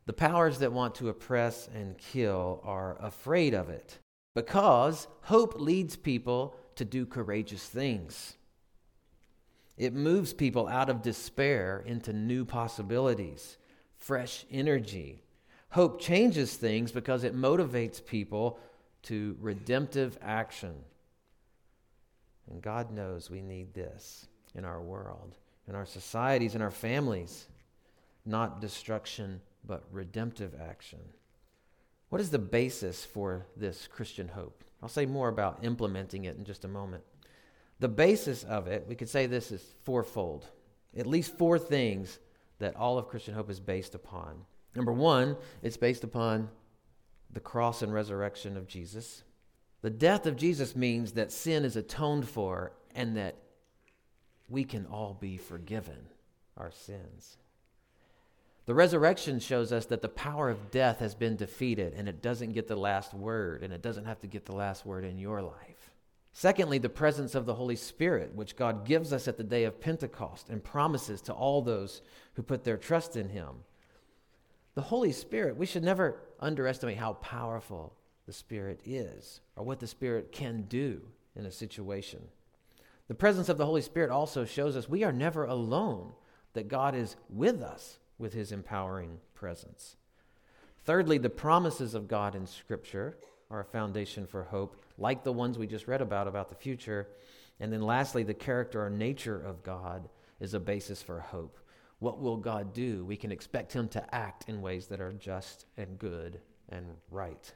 The 0.06 0.12
powers 0.12 0.58
that 0.60 0.72
want 0.72 0.94
to 0.96 1.08
oppress 1.08 1.68
and 1.74 1.98
kill 1.98 2.60
are 2.64 2.96
afraid 3.00 3.54
of 3.54 3.68
it 3.68 3.98
because 4.34 5.08
hope 5.22 5.60
leads 5.60 5.96
people 5.96 6.56
to 6.76 6.84
do 6.84 7.06
courageous 7.06 7.66
things. 7.66 8.36
It 9.76 9.92
moves 9.92 10.32
people 10.32 10.68
out 10.68 10.88
of 10.88 11.02
despair 11.02 11.82
into 11.84 12.12
new 12.12 12.44
possibilities, 12.44 13.58
fresh 13.98 14.46
energy. 14.50 15.22
Hope 15.70 16.00
changes 16.00 16.54
things 16.54 16.92
because 16.92 17.24
it 17.24 17.36
motivates 17.36 18.04
people 18.04 18.58
to 19.02 19.36
redemptive 19.40 20.18
action. 20.22 20.74
And 22.50 22.62
God 22.62 22.90
knows 22.90 23.30
we 23.30 23.42
need 23.42 23.74
this 23.74 24.26
in 24.54 24.64
our 24.64 24.80
world, 24.80 25.36
in 25.68 25.74
our 25.74 25.86
societies, 25.86 26.54
in 26.54 26.62
our 26.62 26.70
families. 26.70 27.46
Not 28.24 28.60
destruction, 28.60 29.40
but 29.66 29.84
redemptive 29.92 30.54
action. 30.60 31.00
What 32.08 32.20
is 32.20 32.30
the 32.30 32.38
basis 32.38 33.04
for 33.04 33.46
this 33.56 33.88
Christian 33.88 34.28
hope? 34.28 34.64
I'll 34.82 34.88
say 34.88 35.06
more 35.06 35.28
about 35.28 35.64
implementing 35.64 36.24
it 36.24 36.36
in 36.36 36.44
just 36.44 36.64
a 36.64 36.68
moment. 36.68 37.02
The 37.78 37.88
basis 37.88 38.44
of 38.44 38.66
it, 38.66 38.86
we 38.88 38.94
could 38.94 39.08
say 39.08 39.26
this 39.26 39.52
is 39.52 39.62
fourfold. 39.84 40.46
At 40.96 41.06
least 41.06 41.36
four 41.36 41.58
things 41.58 42.18
that 42.58 42.76
all 42.76 42.98
of 42.98 43.08
Christian 43.08 43.34
hope 43.34 43.50
is 43.50 43.60
based 43.60 43.94
upon. 43.94 44.44
Number 44.74 44.92
one, 44.92 45.36
it's 45.62 45.76
based 45.76 46.04
upon 46.04 46.48
the 47.32 47.40
cross 47.40 47.82
and 47.82 47.92
resurrection 47.92 48.56
of 48.56 48.66
Jesus. 48.66 49.22
The 49.82 49.90
death 49.90 50.26
of 50.26 50.36
Jesus 50.36 50.74
means 50.74 51.12
that 51.12 51.32
sin 51.32 51.64
is 51.64 51.76
atoned 51.76 52.28
for 52.28 52.72
and 52.94 53.16
that 53.16 53.36
we 54.48 54.64
can 54.64 54.86
all 54.86 55.16
be 55.20 55.36
forgiven 55.36 56.08
our 56.56 56.70
sins. 56.70 57.36
The 58.64 58.74
resurrection 58.74 59.38
shows 59.38 59.72
us 59.72 59.86
that 59.86 60.02
the 60.02 60.08
power 60.08 60.48
of 60.48 60.70
death 60.70 60.98
has 60.98 61.14
been 61.14 61.36
defeated 61.36 61.94
and 61.94 62.08
it 62.08 62.22
doesn't 62.22 62.52
get 62.52 62.66
the 62.66 62.76
last 62.76 63.14
word, 63.14 63.62
and 63.62 63.72
it 63.72 63.82
doesn't 63.82 64.06
have 64.06 64.20
to 64.20 64.26
get 64.26 64.44
the 64.44 64.56
last 64.56 64.84
word 64.84 65.04
in 65.04 65.18
your 65.18 65.40
life. 65.42 65.92
Secondly, 66.38 66.76
the 66.76 66.90
presence 66.90 67.34
of 67.34 67.46
the 67.46 67.54
Holy 67.54 67.76
Spirit, 67.76 68.34
which 68.34 68.56
God 68.56 68.84
gives 68.84 69.10
us 69.10 69.26
at 69.26 69.38
the 69.38 69.42
day 69.42 69.64
of 69.64 69.80
Pentecost 69.80 70.50
and 70.50 70.62
promises 70.62 71.22
to 71.22 71.32
all 71.32 71.62
those 71.62 72.02
who 72.34 72.42
put 72.42 72.62
their 72.62 72.76
trust 72.76 73.16
in 73.16 73.30
Him. 73.30 73.64
The 74.74 74.82
Holy 74.82 75.12
Spirit, 75.12 75.56
we 75.56 75.64
should 75.64 75.82
never 75.82 76.20
underestimate 76.38 76.98
how 76.98 77.14
powerful 77.14 77.94
the 78.26 78.34
Spirit 78.34 78.82
is 78.84 79.40
or 79.56 79.64
what 79.64 79.80
the 79.80 79.86
Spirit 79.86 80.30
can 80.30 80.66
do 80.68 81.00
in 81.36 81.46
a 81.46 81.50
situation. 81.50 82.20
The 83.08 83.14
presence 83.14 83.48
of 83.48 83.56
the 83.56 83.64
Holy 83.64 83.80
Spirit 83.80 84.10
also 84.10 84.44
shows 84.44 84.76
us 84.76 84.90
we 84.90 85.04
are 85.04 85.14
never 85.14 85.46
alone, 85.46 86.12
that 86.52 86.68
God 86.68 86.94
is 86.94 87.16
with 87.30 87.62
us 87.62 87.98
with 88.18 88.34
his 88.34 88.52
empowering 88.52 89.20
presence. 89.32 89.96
Thirdly, 90.84 91.16
the 91.16 91.30
promises 91.30 91.94
of 91.94 92.08
God 92.08 92.34
in 92.34 92.46
Scripture 92.46 93.16
are 93.50 93.60
a 93.60 93.64
foundation 93.64 94.26
for 94.26 94.44
hope, 94.44 94.82
like 94.98 95.24
the 95.24 95.32
ones 95.32 95.58
we 95.58 95.66
just 95.66 95.88
read 95.88 96.00
about 96.00 96.28
about 96.28 96.48
the 96.48 96.54
future. 96.54 97.08
And 97.60 97.72
then 97.72 97.82
lastly, 97.82 98.22
the 98.22 98.34
character 98.34 98.84
or 98.84 98.90
nature 98.90 99.40
of 99.40 99.62
God 99.62 100.08
is 100.40 100.54
a 100.54 100.60
basis 100.60 101.02
for 101.02 101.20
hope. 101.20 101.58
What 101.98 102.20
will 102.20 102.36
God 102.36 102.74
do? 102.74 103.04
We 103.04 103.16
can 103.16 103.32
expect 103.32 103.72
him 103.72 103.88
to 103.88 104.14
act 104.14 104.44
in 104.48 104.60
ways 104.60 104.86
that 104.88 105.00
are 105.00 105.12
just 105.12 105.66
and 105.76 105.98
good 105.98 106.40
and 106.68 106.86
right, 107.10 107.52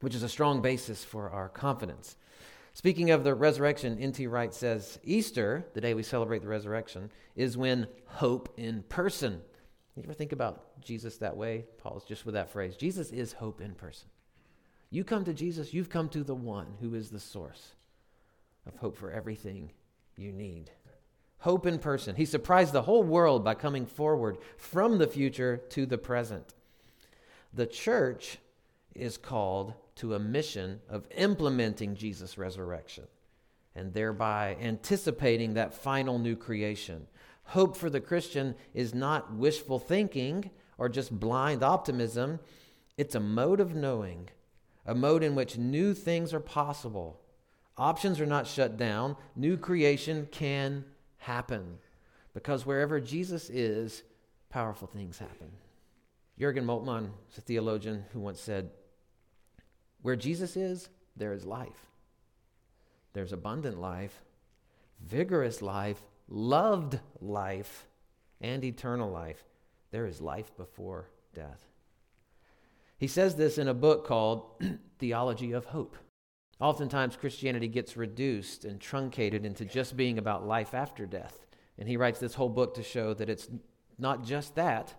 which 0.00 0.14
is 0.14 0.22
a 0.22 0.28
strong 0.28 0.62
basis 0.62 1.04
for 1.04 1.28
our 1.30 1.48
confidence. 1.48 2.16
Speaking 2.72 3.10
of 3.10 3.24
the 3.24 3.34
resurrection, 3.34 3.98
N.T. 3.98 4.26
Wright 4.26 4.52
says 4.52 4.98
Easter, 5.04 5.66
the 5.74 5.80
day 5.80 5.94
we 5.94 6.02
celebrate 6.02 6.42
the 6.42 6.48
resurrection, 6.48 7.10
is 7.36 7.56
when 7.56 7.86
hope 8.06 8.52
in 8.56 8.82
person 8.88 9.40
you 9.96 10.02
ever 10.02 10.12
think 10.12 10.32
about 10.32 10.80
Jesus 10.80 11.18
that 11.18 11.36
way? 11.36 11.66
Paul's 11.78 12.04
just 12.04 12.26
with 12.26 12.34
that 12.34 12.50
phrase. 12.50 12.76
Jesus 12.76 13.12
is 13.12 13.32
hope 13.32 13.60
in 13.60 13.74
person. 13.74 14.08
You 14.94 15.02
come 15.02 15.24
to 15.24 15.34
Jesus, 15.34 15.74
you've 15.74 15.90
come 15.90 16.08
to 16.10 16.22
the 16.22 16.36
one 16.36 16.68
who 16.80 16.94
is 16.94 17.10
the 17.10 17.18
source 17.18 17.74
of 18.64 18.76
hope 18.76 18.96
for 18.96 19.10
everything 19.10 19.72
you 20.16 20.30
need. 20.30 20.70
Hope 21.38 21.66
in 21.66 21.80
person. 21.80 22.14
He 22.14 22.24
surprised 22.24 22.72
the 22.72 22.82
whole 22.82 23.02
world 23.02 23.44
by 23.44 23.54
coming 23.54 23.86
forward 23.86 24.38
from 24.56 24.98
the 24.98 25.08
future 25.08 25.56
to 25.70 25.84
the 25.84 25.98
present. 25.98 26.54
The 27.52 27.66
church 27.66 28.38
is 28.94 29.16
called 29.16 29.74
to 29.96 30.14
a 30.14 30.20
mission 30.20 30.80
of 30.88 31.08
implementing 31.16 31.96
Jesus' 31.96 32.38
resurrection 32.38 33.08
and 33.74 33.92
thereby 33.92 34.56
anticipating 34.60 35.54
that 35.54 35.74
final 35.74 36.20
new 36.20 36.36
creation 36.36 37.08
Hope 37.48 37.76
for 37.76 37.90
the 37.90 38.00
Christian 38.00 38.54
is 38.72 38.94
not 38.94 39.34
wishful 39.34 39.80
thinking 39.80 40.50
or 40.78 40.88
just 40.88 41.18
blind 41.18 41.62
optimism, 41.62 42.40
it's 42.96 43.14
a 43.14 43.20
mode 43.20 43.60
of 43.60 43.74
knowing, 43.74 44.30
a 44.86 44.94
mode 44.94 45.22
in 45.22 45.34
which 45.34 45.56
new 45.56 45.94
things 45.94 46.34
are 46.34 46.40
possible. 46.40 47.20
Options 47.76 48.20
are 48.20 48.26
not 48.26 48.46
shut 48.46 48.76
down, 48.76 49.16
new 49.34 49.56
creation 49.56 50.28
can 50.30 50.84
happen. 51.18 51.78
Because 52.34 52.66
wherever 52.66 53.00
Jesus 53.00 53.50
is, 53.50 54.02
powerful 54.50 54.88
things 54.88 55.18
happen. 55.18 55.50
Jurgen 56.38 56.64
Moltmann 56.64 57.10
is 57.30 57.38
a 57.38 57.40
theologian 57.40 58.04
who 58.12 58.20
once 58.20 58.40
said, 58.40 58.70
Where 60.02 60.16
Jesus 60.16 60.56
is, 60.56 60.88
there 61.16 61.32
is 61.32 61.44
life. 61.44 61.86
There's 63.12 63.32
abundant 63.32 63.80
life, 63.80 64.22
vigorous 65.00 65.62
life, 65.62 66.02
loved 66.28 66.98
life 67.20 67.86
and 68.40 68.64
eternal 68.64 69.10
life. 69.10 69.44
There 69.92 70.06
is 70.06 70.20
life 70.20 70.56
before 70.56 71.08
death. 71.34 71.64
He 72.98 73.06
says 73.08 73.36
this 73.36 73.58
in 73.58 73.68
a 73.68 73.74
book 73.74 74.06
called 74.06 74.62
Theology 74.98 75.52
of 75.52 75.66
Hope. 75.66 75.96
Oftentimes, 76.60 77.16
Christianity 77.16 77.68
gets 77.68 77.96
reduced 77.96 78.64
and 78.64 78.80
truncated 78.80 79.44
into 79.44 79.64
just 79.64 79.96
being 79.96 80.18
about 80.18 80.46
life 80.46 80.72
after 80.72 81.04
death. 81.04 81.46
And 81.78 81.88
he 81.88 81.96
writes 81.96 82.20
this 82.20 82.34
whole 82.34 82.48
book 82.48 82.74
to 82.74 82.82
show 82.82 83.12
that 83.14 83.28
it's 83.28 83.48
not 83.98 84.24
just 84.24 84.54
that, 84.54 84.94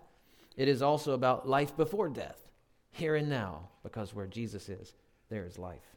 it 0.56 0.68
is 0.68 0.82
also 0.82 1.12
about 1.12 1.48
life 1.48 1.76
before 1.76 2.08
death, 2.08 2.50
here 2.90 3.16
and 3.16 3.28
now, 3.28 3.68
because 3.82 4.14
where 4.14 4.26
Jesus 4.26 4.68
is, 4.68 4.94
there 5.28 5.44
is 5.44 5.58
life. 5.58 5.96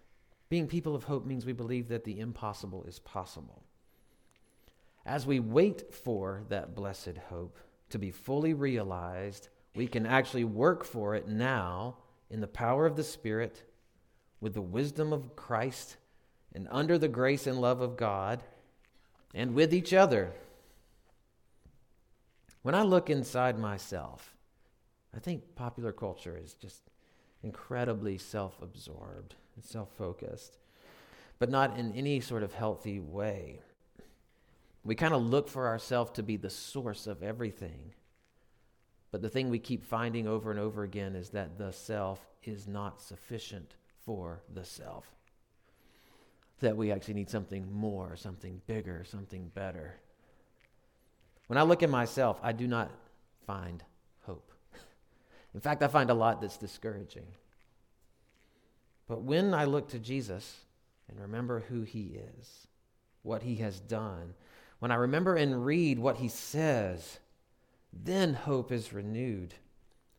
Being 0.50 0.68
people 0.68 0.96
of 0.96 1.04
hope 1.04 1.26
means 1.26 1.46
we 1.46 1.54
believe 1.54 1.90
that 1.90 2.04
the 2.04 2.20
impossible 2.20 2.84
is 2.86 3.00
possible. 3.00 3.64
As 5.06 5.26
we 5.26 5.40
wait 5.40 5.94
for 5.94 6.44
that 6.50 6.76
blessed 6.76 7.18
hope, 7.30 7.58
to 7.90 8.00
be 8.00 8.12
fully 8.12 8.54
realized, 8.54 9.50
we 9.80 9.88
can 9.88 10.06
actually 10.06 10.44
work 10.44 10.84
for 10.84 11.16
it 11.16 11.30
now 11.30 11.96
in 12.30 12.42
the 12.42 12.48
power 12.48 12.86
of 12.86 12.98
the 12.98 13.04
Spirit, 13.04 13.64
with 14.42 14.54
the 14.54 14.62
wisdom 14.62 15.14
of 15.14 15.38
Christ, 15.38 15.96
and 16.54 16.68
under 16.70 16.98
the 16.98 17.08
grace 17.08 17.48
and 17.48 17.62
love 17.62 17.80
of 17.80 17.96
God, 17.96 18.44
and 19.34 19.56
with 19.56 19.74
each 19.74 19.94
other. 19.94 20.34
When 22.62 22.76
I 22.76 22.82
look 22.82 23.10
inside 23.10 23.58
myself, 23.58 24.36
I 25.16 25.20
think 25.20 25.56
popular 25.56 25.94
culture 25.94 26.38
is 26.38 26.56
just 26.56 26.82
incredibly 27.42 28.18
self 28.18 28.62
absorbed 28.62 29.36
and 29.56 29.64
self 29.64 29.88
focused, 29.98 30.58
but 31.40 31.50
not 31.50 31.78
in 31.78 31.94
any 31.94 32.20
sort 32.20 32.44
of 32.44 32.52
healthy 32.52 33.00
way. 33.00 33.62
We 34.84 34.96
kind 34.96 35.14
of 35.14 35.22
look 35.22 35.48
for 35.48 35.70
ourselves 35.70 36.12
to 36.16 36.22
be 36.22 36.36
the 36.36 36.50
source 36.50 37.08
of 37.08 37.24
everything. 37.24 37.94
But 39.12 39.22
the 39.22 39.30
thing 39.30 39.50
we 39.50 39.60
keep 39.60 39.84
finding 39.84 40.28
over 40.28 40.52
and 40.52 40.60
over 40.60 40.84
again 40.84 41.16
is 41.16 41.30
that 41.30 41.58
the 41.58 41.72
self 41.72 42.20
is 42.44 42.68
not 42.68 43.02
sufficient 43.02 43.76
for 44.06 44.42
the 44.54 44.64
self. 44.64 45.06
That 46.62 46.78
we 46.78 46.92
actually 46.92 47.16
need 47.16 47.30
something 47.30 47.72
more, 47.72 48.16
something 48.16 48.62
bigger, 48.68 49.04
something 49.10 49.50
better. 49.54 49.96
When 51.48 51.58
I 51.58 51.64
look 51.64 51.82
at 51.82 51.90
myself, 51.90 52.40
I 52.44 52.52
do 52.52 52.68
not 52.68 52.92
find 53.48 53.84
hope. 54.26 54.52
In 55.54 55.60
fact, 55.60 55.82
I 55.82 55.88
find 55.88 56.12
a 56.12 56.16
lot 56.16 56.42
that's 56.42 56.58
discouraging. 56.58 57.26
But 59.08 59.24
when 59.24 59.56
I 59.56 59.66
look 59.66 59.90
to 59.90 60.00
Jesus 60.00 60.58
and 61.10 61.20
remember 61.20 61.62
who 61.62 61.82
he 61.82 62.20
is, 62.40 62.68
what 63.24 63.42
he 63.42 63.56
has 63.56 63.80
done, 63.80 64.36
when 64.78 64.92
I 64.92 64.96
remember 64.96 65.36
and 65.36 65.66
read 65.66 65.98
what 65.98 66.18
he 66.18 66.28
says, 66.28 67.20
then 67.92 68.34
hope 68.34 68.72
is 68.72 68.94
renewed. 68.94 69.56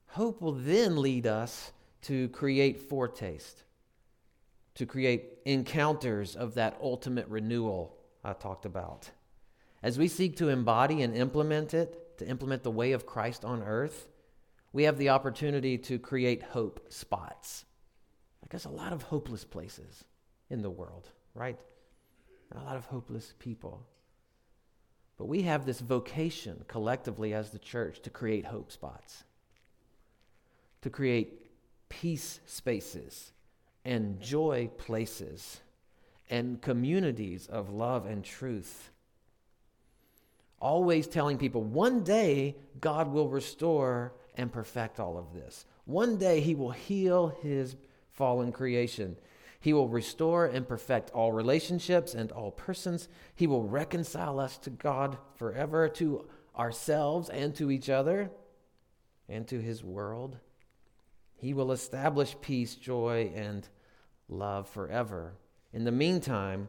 Hope 0.08 0.40
will 0.40 0.52
then 0.52 1.00
lead 1.00 1.26
us 1.26 1.72
to 2.02 2.28
create 2.30 2.80
foretaste, 2.80 3.64
to 4.74 4.86
create 4.86 5.38
encounters 5.44 6.34
of 6.34 6.54
that 6.54 6.78
ultimate 6.82 7.28
renewal 7.28 7.96
I 8.24 8.32
talked 8.32 8.64
about. 8.64 9.10
As 9.82 9.98
we 9.98 10.08
seek 10.08 10.36
to 10.36 10.48
embody 10.48 11.02
and 11.02 11.14
implement 11.14 11.74
it, 11.74 12.18
to 12.18 12.26
implement 12.26 12.62
the 12.62 12.70
way 12.70 12.92
of 12.92 13.06
Christ 13.06 13.44
on 13.44 13.62
earth, 13.62 14.08
we 14.72 14.84
have 14.84 14.98
the 14.98 15.08
opportunity 15.08 15.78
to 15.78 15.98
create 15.98 16.42
hope 16.42 16.92
spots. 16.92 17.64
Like 18.42 18.50
there's 18.50 18.66
a 18.66 18.70
lot 18.70 18.92
of 18.92 19.02
hopeless 19.02 19.44
places 19.44 20.04
in 20.48 20.62
the 20.62 20.70
world, 20.70 21.08
right? 21.34 21.58
A 22.52 22.58
lot 22.58 22.76
of 22.76 22.86
hopeless 22.86 23.34
people. 23.38 23.86
But 25.20 25.28
we 25.28 25.42
have 25.42 25.66
this 25.66 25.80
vocation 25.80 26.64
collectively 26.66 27.34
as 27.34 27.50
the 27.50 27.58
church 27.58 28.00
to 28.04 28.08
create 28.08 28.46
hope 28.46 28.72
spots, 28.72 29.24
to 30.80 30.88
create 30.88 31.50
peace 31.90 32.40
spaces 32.46 33.32
and 33.84 34.18
joy 34.18 34.70
places 34.78 35.60
and 36.30 36.62
communities 36.62 37.46
of 37.48 37.68
love 37.68 38.06
and 38.06 38.24
truth 38.24 38.88
always 40.58 41.06
telling 41.06 41.36
people 41.36 41.62
one 41.64 42.02
day 42.02 42.56
God 42.80 43.12
will 43.12 43.28
restore 43.28 44.14
and 44.38 44.50
perfect 44.50 44.98
all 44.98 45.18
of 45.18 45.34
this. 45.34 45.66
One 45.84 46.16
day 46.16 46.40
he 46.40 46.54
will 46.54 46.70
heal 46.70 47.28
his 47.42 47.76
fallen 48.10 48.52
creation. 48.52 49.18
He 49.60 49.74
will 49.74 49.88
restore 49.88 50.46
and 50.46 50.66
perfect 50.66 51.10
all 51.10 51.32
relationships 51.32 52.14
and 52.14 52.32
all 52.32 52.50
persons. 52.50 53.08
He 53.34 53.46
will 53.46 53.62
reconcile 53.62 54.40
us 54.40 54.56
to 54.58 54.70
God 54.70 55.18
forever, 55.34 55.88
to 55.90 56.26
ourselves 56.58 57.28
and 57.28 57.54
to 57.56 57.70
each 57.70 57.90
other, 57.90 58.30
and 59.28 59.46
to 59.48 59.60
his 59.60 59.84
world. 59.84 60.38
He 61.36 61.52
will 61.52 61.72
establish 61.72 62.36
peace, 62.40 62.74
joy, 62.74 63.32
and 63.34 63.68
love 64.28 64.68
forever. 64.68 65.34
In 65.72 65.84
the 65.84 65.92
meantime, 65.92 66.68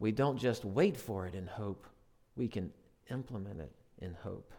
we 0.00 0.10
don't 0.10 0.36
just 0.36 0.64
wait 0.64 0.96
for 0.96 1.26
it 1.26 1.34
in 1.34 1.46
hope, 1.46 1.86
we 2.36 2.48
can 2.48 2.72
implement 3.10 3.60
it 3.60 3.72
in 3.98 4.14
hope 4.14 4.52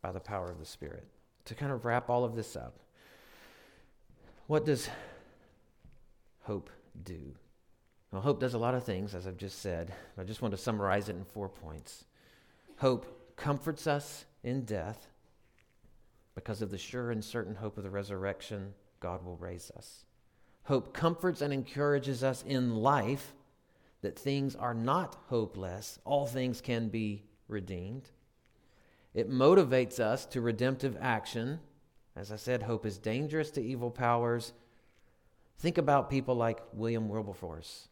by 0.00 0.12
the 0.12 0.20
power 0.20 0.50
of 0.50 0.58
the 0.58 0.64
Spirit. 0.64 1.06
To 1.46 1.54
kind 1.54 1.72
of 1.72 1.84
wrap 1.84 2.08
all 2.08 2.24
of 2.24 2.34
this 2.34 2.56
up, 2.56 2.78
what 4.46 4.64
does 4.64 4.88
hope 6.42 6.70
do? 7.04 7.34
Well, 8.10 8.22
hope 8.22 8.40
does 8.40 8.54
a 8.54 8.58
lot 8.58 8.74
of 8.74 8.84
things, 8.84 9.14
as 9.14 9.26
I've 9.26 9.38
just 9.38 9.60
said. 9.60 9.92
I 10.18 10.24
just 10.24 10.42
want 10.42 10.52
to 10.52 10.58
summarize 10.58 11.08
it 11.08 11.16
in 11.16 11.24
four 11.24 11.48
points. 11.48 12.04
Hope 12.76 13.36
comforts 13.36 13.86
us 13.86 14.26
in 14.42 14.64
death 14.64 15.08
because 16.34 16.62
of 16.62 16.70
the 16.70 16.78
sure 16.78 17.10
and 17.10 17.24
certain 17.24 17.54
hope 17.54 17.76
of 17.76 17.84
the 17.84 17.90
resurrection, 17.90 18.74
God 19.00 19.24
will 19.24 19.36
raise 19.36 19.70
us. 19.76 20.04
Hope 20.64 20.94
comforts 20.94 21.40
and 21.42 21.52
encourages 21.52 22.22
us 22.22 22.44
in 22.46 22.76
life 22.76 23.34
that 24.00 24.18
things 24.18 24.56
are 24.56 24.74
not 24.74 25.16
hopeless, 25.28 25.98
all 26.04 26.26
things 26.26 26.60
can 26.60 26.88
be 26.88 27.24
redeemed. 27.48 28.10
It 29.14 29.30
motivates 29.30 30.00
us 30.00 30.24
to 30.26 30.40
redemptive 30.40 30.96
action. 31.00 31.60
As 32.16 32.32
I 32.32 32.36
said, 32.36 32.62
hope 32.62 32.86
is 32.86 32.98
dangerous 32.98 33.50
to 33.52 33.62
evil 33.62 33.90
powers. 33.90 34.52
Think 35.62 35.78
about 35.78 36.10
people 36.10 36.34
like 36.34 36.60
William 36.72 37.08
Wilberforce 37.08 37.86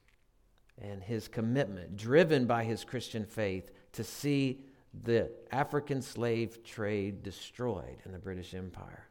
and 0.83 1.01
his 1.01 1.29
commitment, 1.29 1.97
driven 1.97 2.45
by 2.45 2.65
his 2.65 2.83
Christian 2.83 3.25
faith, 3.25 3.71
to 3.93 4.03
see 4.03 4.65
the 5.05 5.31
African 5.53 6.03
slave 6.03 6.65
trade 6.65 7.23
destroyed 7.23 7.99
in 8.05 8.11
the 8.11 8.19
British 8.19 8.55
Empire. 8.55 9.07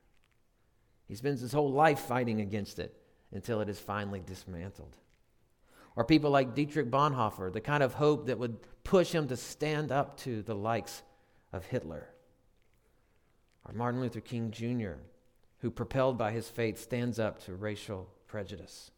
He 1.07 1.15
spends 1.15 1.39
his 1.39 1.53
whole 1.53 1.71
life 1.71 1.99
fighting 1.99 2.41
against 2.41 2.79
it 2.79 3.01
until 3.31 3.61
it 3.61 3.69
is 3.69 3.79
finally 3.79 4.21
dismantled. 4.25 4.97
Or 5.95 6.03
people 6.03 6.29
like 6.29 6.53
Dietrich 6.53 6.91
Bonhoeffer, 6.91 7.53
the 7.53 7.61
kind 7.61 7.81
of 7.81 7.93
hope 7.93 8.25
that 8.25 8.39
would 8.39 8.57
push 8.83 9.13
him 9.13 9.29
to 9.29 9.37
stand 9.37 9.93
up 9.93 10.17
to 10.17 10.41
the 10.41 10.53
likes 10.53 11.01
of 11.53 11.63
Hitler. 11.63 12.09
Or 13.65 13.73
Martin 13.73 14.01
Luther 14.01 14.19
King 14.19 14.51
Jr., 14.51 14.99
who, 15.59 15.71
propelled 15.71 16.17
by 16.17 16.33
his 16.33 16.49
faith, 16.49 16.77
stands 16.77 17.19
up 17.19 17.41
to 17.45 17.55
racial 17.55 18.09
prejudice. 18.29 18.91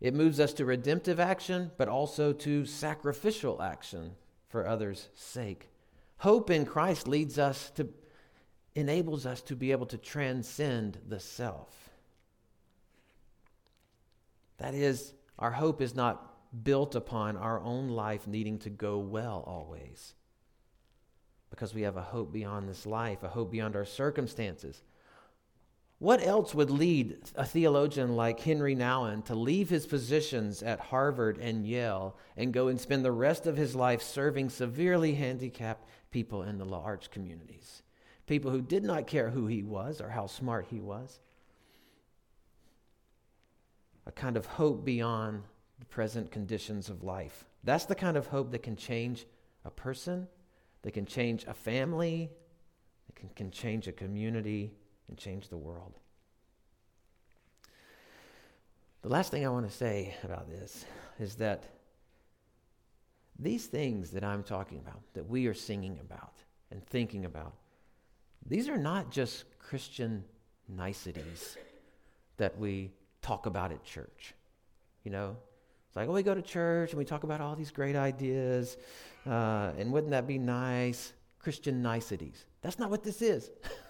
It 0.00 0.14
moves 0.14 0.38
us 0.38 0.52
to 0.54 0.64
redemptive 0.64 1.18
action, 1.18 1.72
but 1.76 1.88
also 1.88 2.32
to 2.32 2.64
sacrificial 2.64 3.60
action 3.60 4.12
for 4.48 4.66
others' 4.66 5.08
sake. 5.14 5.70
Hope 6.18 6.50
in 6.50 6.64
Christ 6.64 7.08
leads 7.08 7.38
us 7.38 7.70
to, 7.70 7.88
enables 8.74 9.26
us 9.26 9.40
to 9.42 9.56
be 9.56 9.72
able 9.72 9.86
to 9.86 9.98
transcend 9.98 10.98
the 11.08 11.18
self. 11.18 11.90
That 14.58 14.74
is, 14.74 15.14
our 15.38 15.52
hope 15.52 15.80
is 15.80 15.94
not 15.94 16.24
built 16.64 16.94
upon 16.94 17.36
our 17.36 17.60
own 17.60 17.88
life 17.88 18.26
needing 18.26 18.58
to 18.60 18.70
go 18.70 18.98
well 18.98 19.44
always. 19.46 20.14
Because 21.50 21.74
we 21.74 21.82
have 21.82 21.96
a 21.96 22.02
hope 22.02 22.32
beyond 22.32 22.68
this 22.68 22.86
life, 22.86 23.22
a 23.22 23.28
hope 23.28 23.50
beyond 23.50 23.74
our 23.74 23.84
circumstances, 23.84 24.82
what 25.98 26.24
else 26.24 26.54
would 26.54 26.70
lead 26.70 27.18
a 27.34 27.44
theologian 27.44 28.14
like 28.14 28.40
Henri 28.40 28.76
Nouwen 28.76 29.24
to 29.24 29.34
leave 29.34 29.68
his 29.68 29.84
positions 29.84 30.62
at 30.62 30.78
Harvard 30.78 31.38
and 31.38 31.66
Yale 31.66 32.16
and 32.36 32.52
go 32.52 32.68
and 32.68 32.80
spend 32.80 33.04
the 33.04 33.10
rest 33.10 33.46
of 33.46 33.56
his 33.56 33.74
life 33.74 34.00
serving 34.00 34.48
severely 34.48 35.14
handicapped 35.14 35.88
people 36.12 36.44
in 36.44 36.58
the 36.58 36.64
L'Arche 36.64 37.10
communities? 37.10 37.82
People 38.26 38.52
who 38.52 38.62
did 38.62 38.84
not 38.84 39.08
care 39.08 39.30
who 39.30 39.48
he 39.48 39.64
was 39.64 40.00
or 40.00 40.10
how 40.10 40.26
smart 40.26 40.66
he 40.70 40.78
was. 40.78 41.18
A 44.06 44.12
kind 44.12 44.36
of 44.36 44.46
hope 44.46 44.84
beyond 44.84 45.42
the 45.80 45.86
present 45.86 46.30
conditions 46.30 46.88
of 46.88 47.02
life. 47.02 47.44
That's 47.64 47.86
the 47.86 47.96
kind 47.96 48.16
of 48.16 48.28
hope 48.28 48.52
that 48.52 48.62
can 48.62 48.76
change 48.76 49.26
a 49.64 49.70
person, 49.70 50.28
that 50.82 50.92
can 50.92 51.06
change 51.06 51.44
a 51.48 51.54
family, 51.54 52.30
that 53.08 53.16
can, 53.16 53.30
can 53.30 53.50
change 53.50 53.88
a 53.88 53.92
community 53.92 54.74
and 55.08 55.16
change 55.16 55.48
the 55.48 55.56
world. 55.56 55.94
The 59.02 59.08
last 59.08 59.30
thing 59.30 59.46
I 59.46 59.48
want 59.48 59.68
to 59.68 59.74
say 59.74 60.14
about 60.24 60.50
this 60.50 60.84
is 61.18 61.36
that 61.36 61.64
these 63.38 63.66
things 63.66 64.10
that 64.10 64.24
I'm 64.24 64.42
talking 64.42 64.78
about, 64.78 65.00
that 65.14 65.28
we 65.28 65.46
are 65.46 65.54
singing 65.54 65.98
about 66.00 66.34
and 66.70 66.84
thinking 66.84 67.24
about, 67.24 67.54
these 68.46 68.68
are 68.68 68.76
not 68.76 69.10
just 69.10 69.44
Christian 69.58 70.24
niceties 70.68 71.56
that 72.36 72.58
we 72.58 72.90
talk 73.22 73.46
about 73.46 73.70
at 73.72 73.84
church. 73.84 74.34
You 75.04 75.12
know, 75.12 75.36
it's 75.86 75.96
like, 75.96 76.08
oh, 76.08 76.12
we 76.12 76.22
go 76.22 76.34
to 76.34 76.42
church 76.42 76.90
and 76.90 76.98
we 76.98 77.04
talk 77.04 77.22
about 77.22 77.40
all 77.40 77.54
these 77.54 77.70
great 77.70 77.96
ideas, 77.96 78.76
uh, 79.26 79.72
and 79.78 79.92
wouldn't 79.92 80.10
that 80.10 80.26
be 80.26 80.38
nice? 80.38 81.12
Christian 81.38 81.82
niceties. 81.82 82.44
That's 82.62 82.78
not 82.78 82.90
what 82.90 83.04
this 83.04 83.22
is. 83.22 83.50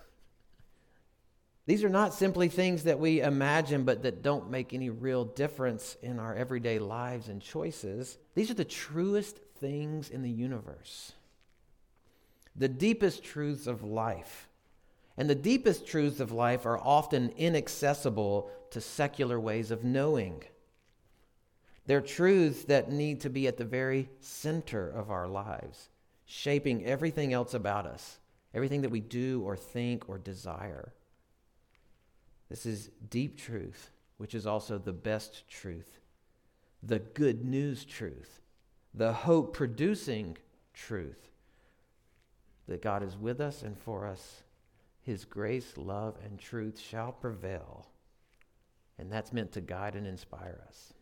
These 1.68 1.85
are 1.85 1.90
not 1.90 2.14
simply 2.14 2.48
things 2.48 2.85
that 2.85 2.98
we 2.98 3.20
imagine, 3.20 3.85
but 3.85 4.02
that 4.02 4.22
don't 4.22 4.50
make 4.50 4.72
any 4.72 4.88
real 4.88 5.26
difference 5.26 5.98
in 6.00 6.18
our 6.18 6.35
everyday 6.35 6.78
lives 6.78 7.28
and 7.28 7.42
choices. 7.42 8.16
These 8.35 8.50
are 8.50 8.54
the 8.54 8.64
truest 8.64 9.38
things 9.61 10.09
in 10.09 10.22
the 10.22 10.31
universe. 10.31 11.12
the 12.59 12.68
deepest 12.68 13.22
truths 13.22 13.66
of 13.66 13.83
life. 13.85 14.48
And 15.16 15.28
the 15.28 15.35
deepest 15.35 15.87
truths 15.87 16.20
of 16.20 16.33
life 16.33 16.66
are 16.66 16.78
often 16.78 17.31
inaccessible 17.37 18.50
to 18.70 18.81
secular 18.81 19.38
ways 19.40 19.70
of 19.70 19.85
knowing. 19.85 20.44
They're 21.87 22.00
truths 22.00 22.64
that 22.64 22.90
need 22.90 23.20
to 23.22 23.31
be 23.31 23.46
at 23.46 23.57
the 23.57 23.64
very 23.64 24.11
center 24.20 24.88
of 24.88 25.11
our 25.11 25.26
lives, 25.26 25.88
shaping 26.26 26.85
everything 26.85 27.33
else 27.33 27.54
about 27.54 27.87
us, 27.87 28.18
everything 28.54 28.83
that 28.83 28.90
we 28.90 29.00
do 29.00 29.42
or 29.44 29.57
think 29.57 30.09
or 30.09 30.18
desire. 30.18 30.92
This 32.48 32.66
is 32.66 32.90
deep 33.11 33.38
truth, 33.38 33.90
which 34.16 34.34
is 34.34 34.46
also 34.46 34.78
the 34.78 34.92
best 34.92 35.48
truth, 35.48 36.00
the 36.82 36.98
good 36.98 37.44
news 37.44 37.84
truth, 37.84 38.40
the 38.94 39.12
hope 39.12 39.54
producing 39.54 40.37
truth 40.72 41.28
that 42.66 42.82
God 42.82 43.02
is 43.02 43.16
with 43.16 43.40
us 43.40 43.62
and 43.62 43.78
for 43.78 44.06
us. 44.06 44.42
His 45.00 45.24
grace, 45.24 45.76
love, 45.76 46.16
and 46.24 46.38
truth 46.38 46.78
shall 46.78 47.12
prevail. 47.12 47.87
And 48.98 49.11
that's 49.11 49.32
meant 49.32 49.52
to 49.52 49.61
guide 49.61 49.94
and 49.94 50.06
inspire 50.06 50.61
us. 50.68 50.92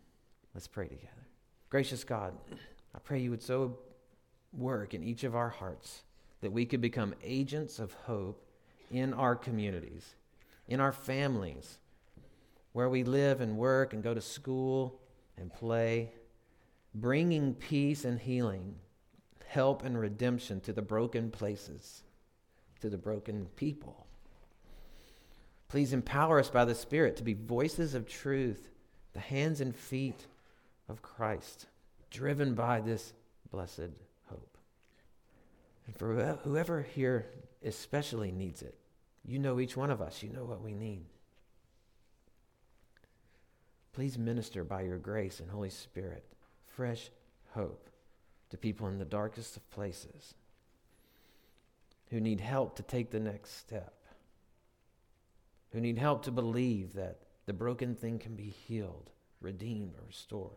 Let's 0.54 0.68
pray 0.68 0.86
together. 0.86 1.26
Gracious 1.70 2.04
God, 2.04 2.34
I 2.94 2.98
pray 3.00 3.20
you 3.20 3.30
would 3.30 3.42
so 3.42 3.78
work 4.52 4.94
in 4.94 5.02
each 5.02 5.24
of 5.24 5.34
our 5.34 5.48
hearts 5.48 6.02
that 6.40 6.52
we 6.52 6.64
could 6.64 6.80
become 6.80 7.14
agents 7.24 7.78
of 7.78 7.92
hope 8.04 8.46
in 8.90 9.12
our 9.12 9.34
communities, 9.34 10.14
in 10.68 10.80
our 10.80 10.92
families, 10.92 11.78
where 12.72 12.88
we 12.88 13.04
live 13.04 13.40
and 13.40 13.56
work 13.56 13.92
and 13.92 14.02
go 14.02 14.14
to 14.14 14.20
school 14.20 15.00
and 15.38 15.52
play, 15.52 16.10
bringing 16.94 17.54
peace 17.54 18.04
and 18.04 18.18
healing 18.18 18.74
help 19.46 19.84
and 19.84 19.98
redemption 19.98 20.60
to 20.60 20.72
the 20.72 20.82
broken 20.82 21.30
places, 21.30 22.02
to 22.80 22.90
the 22.90 22.98
broken 22.98 23.46
people. 23.56 24.06
Please 25.68 25.92
empower 25.92 26.38
us 26.38 26.50
by 26.50 26.64
the 26.64 26.74
Spirit 26.74 27.16
to 27.16 27.24
be 27.24 27.34
voices 27.34 27.94
of 27.94 28.06
truth, 28.06 28.68
the 29.14 29.20
hands 29.20 29.60
and 29.60 29.74
feet 29.74 30.26
of 30.88 31.02
Christ, 31.02 31.66
driven 32.10 32.54
by 32.54 32.80
this 32.80 33.12
blessed 33.50 33.92
hope. 34.26 34.58
And 35.86 35.96
for 35.96 36.38
whoever 36.44 36.82
here 36.82 37.26
especially 37.64 38.32
needs 38.32 38.62
it, 38.62 38.76
you 39.26 39.38
know 39.38 39.58
each 39.58 39.76
one 39.76 39.90
of 39.90 40.00
us, 40.00 40.22
you 40.22 40.30
know 40.30 40.44
what 40.44 40.62
we 40.62 40.72
need. 40.72 41.06
Please 43.92 44.18
minister 44.18 44.62
by 44.62 44.82
your 44.82 44.98
grace 44.98 45.40
and 45.40 45.50
Holy 45.50 45.70
Spirit 45.70 46.24
fresh 46.66 47.10
hope 47.54 47.88
to 48.50 48.58
people 48.58 48.86
in 48.88 48.98
the 48.98 49.04
darkest 49.04 49.56
of 49.56 49.70
places 49.70 50.34
who 52.10 52.20
need 52.20 52.40
help 52.40 52.76
to 52.76 52.82
take 52.82 53.10
the 53.10 53.18
next 53.18 53.56
step, 53.56 53.94
who 55.72 55.80
need 55.80 55.98
help 55.98 56.22
to 56.24 56.30
believe 56.30 56.92
that 56.92 57.20
the 57.46 57.52
broken 57.52 57.94
thing 57.94 58.18
can 58.18 58.36
be 58.36 58.54
healed, 58.66 59.10
redeemed, 59.40 59.94
or 59.96 60.06
restored. 60.06 60.52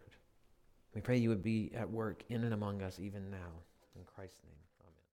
We 0.94 1.02
pray 1.02 1.18
you 1.18 1.30
would 1.30 1.44
be 1.44 1.72
at 1.76 1.90
work 1.90 2.24
in 2.30 2.44
and 2.44 2.54
among 2.54 2.82
us 2.82 3.00
even 3.00 3.32
now. 3.32 3.64
In 3.96 4.04
Christ's 4.04 4.44
name. 4.44 4.69